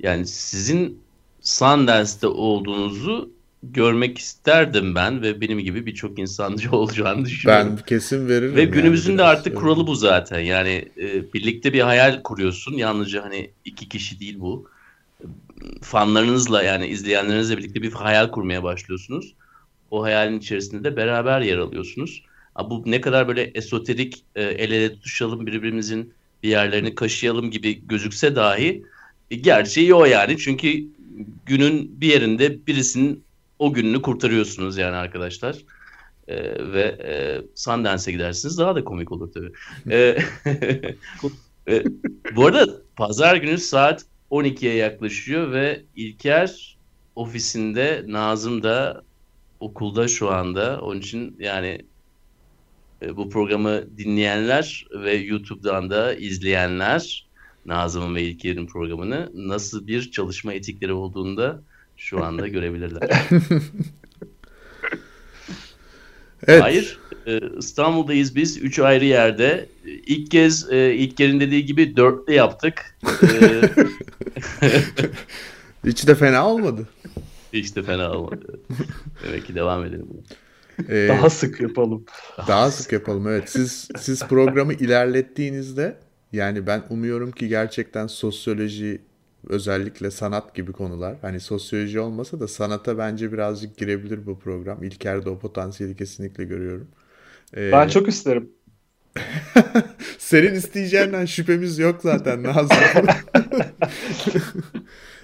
yani 0.00 0.26
sizin 0.26 1.00
Sundance'de 1.40 2.26
olduğunuzu 2.26 3.30
görmek 3.62 4.18
isterdim 4.18 4.94
ben 4.94 5.22
ve 5.22 5.40
benim 5.40 5.58
gibi 5.58 5.86
birçok 5.86 6.18
insancı 6.18 6.70
olacağını 6.76 7.24
düşünüyorum. 7.24 7.76
Ben 7.78 7.84
kesin 7.84 8.28
veririm. 8.28 8.56
Ve 8.56 8.60
yani 8.60 8.70
günümüzün 8.70 9.12
de 9.12 9.18
biraz. 9.18 9.38
artık 9.38 9.56
kuralı 9.56 9.86
bu 9.86 9.94
zaten. 9.94 10.40
Yani 10.40 10.88
e, 10.98 11.32
birlikte 11.32 11.72
bir 11.72 11.80
hayal 11.80 12.22
kuruyorsun. 12.22 12.72
Yalnızca 12.72 13.24
hani 13.24 13.50
iki 13.64 13.88
kişi 13.88 14.20
değil 14.20 14.40
bu. 14.40 14.68
Fanlarınızla 15.82 16.62
yani 16.62 16.86
izleyenlerinizle 16.86 17.58
birlikte 17.58 17.82
bir 17.82 17.92
hayal 17.92 18.30
kurmaya 18.30 18.62
başlıyorsunuz. 18.62 19.34
O 19.90 20.02
hayalin 20.02 20.38
içerisinde 20.38 20.84
de 20.84 20.96
beraber 20.96 21.40
yer 21.40 21.58
alıyorsunuz. 21.58 22.22
Bu 22.70 22.82
ne 22.86 23.00
kadar 23.00 23.28
böyle 23.28 23.42
esoterik 23.42 24.24
e, 24.34 24.42
el 24.42 24.70
ele 24.70 24.92
tutuşalım 24.92 25.46
birbirimizin 25.46 26.14
bir 26.42 26.48
yerlerini 26.48 26.94
kaşıyalım 26.94 27.50
gibi 27.50 27.86
gözükse 27.88 28.36
dahi 28.36 28.84
e, 29.30 29.36
gerçeği 29.36 29.94
o 29.94 30.04
yani. 30.04 30.38
Çünkü 30.38 30.84
günün 31.46 32.00
bir 32.00 32.08
yerinde 32.08 32.66
birisinin 32.66 33.24
o 33.58 33.72
gününü 33.72 34.02
kurtarıyorsunuz 34.02 34.76
yani 34.76 34.96
arkadaşlar. 34.96 35.56
Ee, 36.28 36.72
ve 36.72 36.82
e, 36.82 37.42
Sundance'e 37.54 38.12
gidersiniz 38.12 38.58
daha 38.58 38.74
da 38.74 38.84
komik 38.84 39.12
olur 39.12 39.32
tabii. 39.32 39.52
Ee, 39.90 40.18
bu 42.36 42.46
arada 42.46 42.66
pazar 42.96 43.36
günü 43.36 43.58
saat 43.58 44.04
12'ye 44.30 44.74
yaklaşıyor 44.74 45.52
ve 45.52 45.82
İlker 45.96 46.76
ofisinde, 47.16 48.04
Nazım 48.06 48.62
da 48.62 49.02
okulda 49.60 50.08
şu 50.08 50.30
anda. 50.30 50.80
Onun 50.80 51.00
için 51.00 51.36
yani 51.38 51.80
e, 53.02 53.16
bu 53.16 53.30
programı 53.30 53.98
dinleyenler 53.98 54.86
ve 55.02 55.14
YouTube'dan 55.14 55.90
da 55.90 56.14
izleyenler 56.14 57.26
Nazım'ın 57.66 58.14
ve 58.14 58.22
İlker'in 58.22 58.66
programını 58.66 59.30
nasıl 59.34 59.86
bir 59.86 60.10
çalışma 60.10 60.52
etikleri 60.52 60.92
olduğunu 60.92 61.36
da 61.36 61.62
şu 61.96 62.24
anda 62.24 62.48
görebilirler. 62.56 63.10
Evet. 66.46 66.62
Hayır. 66.62 66.98
E, 67.26 67.40
İstanbul'dayız 67.58 68.36
biz. 68.36 68.56
Üç 68.62 68.78
ayrı 68.78 69.04
yerde. 69.04 69.68
E, 69.86 69.90
İlk 69.90 70.30
kez 70.30 70.72
e, 70.72 70.94
İlker'in 70.94 71.40
dediği 71.40 71.66
gibi 71.66 71.96
dörtlü 71.96 72.32
yaptık. 72.34 72.98
E, 73.22 73.60
Hiç 75.86 76.06
de 76.06 76.14
fena 76.14 76.48
olmadı. 76.48 76.88
hiç 77.52 77.76
de 77.76 77.82
fena 77.82 78.12
olmadı. 78.12 78.60
Demek 79.26 79.46
ki 79.46 79.54
devam 79.54 79.84
edelim. 79.84 80.06
Ee, 80.88 81.06
Daha 81.08 81.30
sık 81.30 81.60
yapalım. 81.60 82.04
Daha 82.48 82.70
sık 82.70 82.92
yapalım 82.92 83.28
evet. 83.28 83.50
Siz 83.50 83.88
siz 83.98 84.22
programı 84.28 84.72
ilerlettiğinizde 84.74 85.96
yani 86.32 86.66
ben 86.66 86.82
umuyorum 86.90 87.32
ki 87.32 87.48
gerçekten 87.48 88.06
sosyoloji 88.06 89.00
özellikle 89.48 90.10
sanat 90.10 90.54
gibi 90.54 90.72
konular 90.72 91.16
hani 91.22 91.40
sosyoloji 91.40 92.00
olmasa 92.00 92.40
da 92.40 92.48
sanata 92.48 92.98
bence 92.98 93.32
birazcık 93.32 93.76
girebilir 93.76 94.26
bu 94.26 94.38
program. 94.38 94.82
İlker'de 94.84 95.30
o 95.30 95.38
potansiyeli 95.38 95.96
kesinlikle 95.96 96.44
görüyorum. 96.44 96.88
Ee, 97.56 97.72
Ben 97.72 97.88
çok 97.88 98.08
isterim. 98.08 98.50
senin 100.18 100.54
isteyeceğinden 100.54 101.24
şüphemiz 101.24 101.78
yok 101.78 102.00
zaten 102.02 102.42
Nazım. 102.42 102.76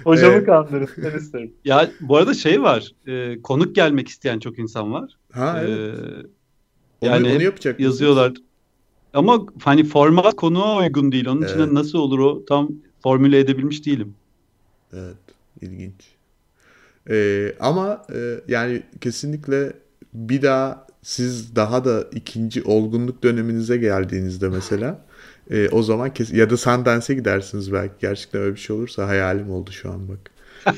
Hocamı 0.04 0.34
Evet. 0.34 0.46
kandırın. 0.46 0.88
Ben 0.96 1.18
isterim. 1.18 1.54
Ya 1.64 1.90
bu 2.00 2.16
arada 2.16 2.34
şey 2.34 2.62
var. 2.62 2.92
e, 3.06 3.42
konuk 3.42 3.74
gelmek 3.74 4.08
isteyen 4.08 4.38
çok 4.38 4.58
insan 4.58 4.92
var. 4.92 5.10
ha 5.32 5.62
E, 5.62 5.70
evet. 5.70 5.98
Onu, 7.00 7.10
yani 7.10 7.26
onu 7.26 7.34
hep 7.34 7.42
yapacak 7.42 7.78
mısınız? 7.78 7.92
yazıyorlar. 8.00 8.32
Ama 9.14 9.46
hani 9.62 9.84
format 9.84 10.36
konuğa 10.36 10.78
uygun 10.78 11.12
değil. 11.12 11.26
Onun 11.28 11.42
için 11.42 11.58
Evet. 11.58 11.72
nasıl 11.72 11.98
olur 11.98 12.18
o 12.18 12.44
tam 12.44 12.70
formüle 13.02 13.38
edebilmiş 13.38 13.86
değilim. 13.86 14.14
Evet, 14.92 15.16
ilginç. 15.60 15.94
Ee, 17.10 17.54
ama 17.60 18.06
e, 18.14 18.40
yani 18.48 18.82
kesinlikle 19.00 19.72
bir 20.14 20.42
daha 20.42 20.86
siz 21.02 21.56
daha 21.56 21.84
da 21.84 22.04
ikinci 22.12 22.62
olgunluk 22.62 23.22
döneminize 23.22 23.76
geldiğinizde 23.76 24.48
mesela 24.48 25.04
e, 25.50 25.68
o 25.68 25.82
zaman 25.82 26.14
kes 26.14 26.32
ya 26.32 26.50
da 26.50 26.56
Sundance'e 26.56 27.16
gidersiniz 27.16 27.72
belki. 27.72 27.94
Gerçekten 28.00 28.40
öyle 28.42 28.54
bir 28.54 28.60
şey 28.60 28.76
olursa 28.76 29.08
hayalim 29.08 29.50
oldu 29.50 29.72
şu 29.72 29.90
an 29.90 30.08
bak. 30.08 30.30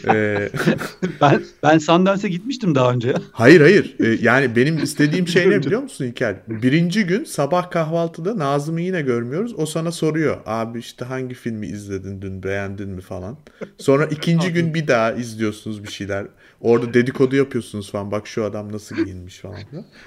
Ee, 0.09 0.49
Ben 1.21 1.43
ben 1.63 1.79
Sundance'e 1.79 2.31
gitmiştim 2.31 2.75
daha 2.75 2.93
önce. 2.93 3.15
hayır 3.33 3.61
hayır. 3.61 3.97
Ee, 4.01 4.19
yani 4.23 4.57
benim 4.57 4.83
istediğim 4.83 5.29
şey 5.29 5.51
ne 5.51 5.63
biliyor 5.63 5.83
musun 5.83 6.05
İlker? 6.05 6.37
Birinci 6.49 7.05
gün 7.07 7.25
sabah 7.25 7.71
kahvaltıda 7.71 8.39
Nazım'ı 8.39 8.81
yine 8.81 9.03
görmüyoruz. 9.03 9.55
O 9.59 9.67
sana 9.67 9.93
soruyor. 9.93 10.37
Abi 10.47 10.79
işte 10.79 11.05
hangi 11.05 11.35
filmi 11.35 11.67
izledin 11.67 12.23
dün 12.23 12.43
beğendin 12.43 12.89
mi 12.89 13.01
falan. 13.01 13.37
Sonra 13.79 14.07
ikinci 14.07 14.53
gün 14.53 14.75
bir 14.75 14.89
daha 14.89 15.13
izliyorsunuz 15.13 15.85
bir 15.85 15.91
şeyler. 15.93 16.27
Orada 16.61 16.95
dedikodu 16.95 17.37
yapıyorsunuz 17.37 17.91
falan. 17.91 18.11
Bak 18.11 18.27
şu 18.27 18.45
adam 18.45 18.73
nasıl 18.73 18.97
giyinmiş 18.97 19.39
falan. 19.39 19.59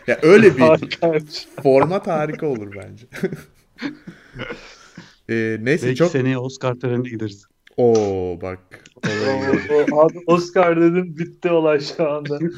Ya 0.08 0.20
öyle 0.22 0.58
bir 0.58 0.64
format 1.64 2.08
harika 2.08 2.48
olur 2.48 2.76
bence. 2.76 3.06
Ee, 5.30 5.58
neyse 5.62 5.86
Belki 5.88 5.98
çok... 5.98 6.12
seneye 6.12 6.38
Oscar 6.38 6.76
törenine 6.76 7.10
gideriz. 7.10 7.46
Oo 7.78 8.40
bak. 8.42 8.60
O- 9.92 10.02
Abi 10.02 10.18
Oscar 10.28 10.82
dedim 10.82 11.18
bitti 11.18 11.50
olay 11.52 11.80
şu 11.80 12.10
anda. 12.10 12.40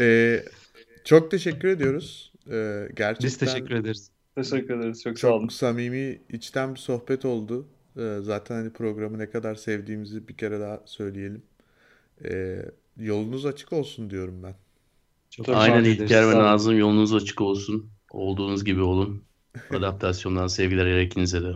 Ee, 0.00 0.44
çok 1.04 1.30
teşekkür 1.30 1.68
ediyoruz. 1.68 2.32
Ee, 2.50 2.88
gerçekten 2.96 3.26
Biz 3.26 3.36
teşekkür 3.36 3.74
ederiz. 3.74 4.10
Teşekkür 4.34 4.78
ederiz. 4.78 5.02
Çok 5.02 5.18
sağ 5.18 5.28
olun. 5.28 5.40
çok 5.40 5.52
samimi, 5.52 6.20
içten 6.32 6.74
bir 6.74 6.80
sohbet 6.80 7.24
oldu. 7.24 7.66
Ee, 7.96 8.18
zaten 8.22 8.54
hani 8.54 8.70
programı 8.70 9.18
ne 9.18 9.30
kadar 9.30 9.54
sevdiğimizi 9.54 10.28
bir 10.28 10.36
kere 10.36 10.60
daha 10.60 10.82
söyleyelim. 10.84 11.42
Ee, 12.24 12.62
yolunuz 12.96 13.46
açık 13.46 13.72
olsun 13.72 14.10
diyorum 14.10 14.42
ben. 14.42 14.54
Çok 15.30 15.46
Çok 15.46 15.56
Aynen. 15.56 15.84
İlker 15.84 16.28
ve. 16.28 16.34
Nazım 16.34 16.78
yolunuz 16.78 17.14
açık 17.14 17.40
olsun. 17.40 17.90
Olduğunuz 18.10 18.64
gibi 18.64 18.82
olun. 18.82 19.22
Adaptasyondan 19.70 20.46
sevgiler 20.46 20.86
her 20.86 21.00
ikinize 21.00 21.42
de. 21.42 21.52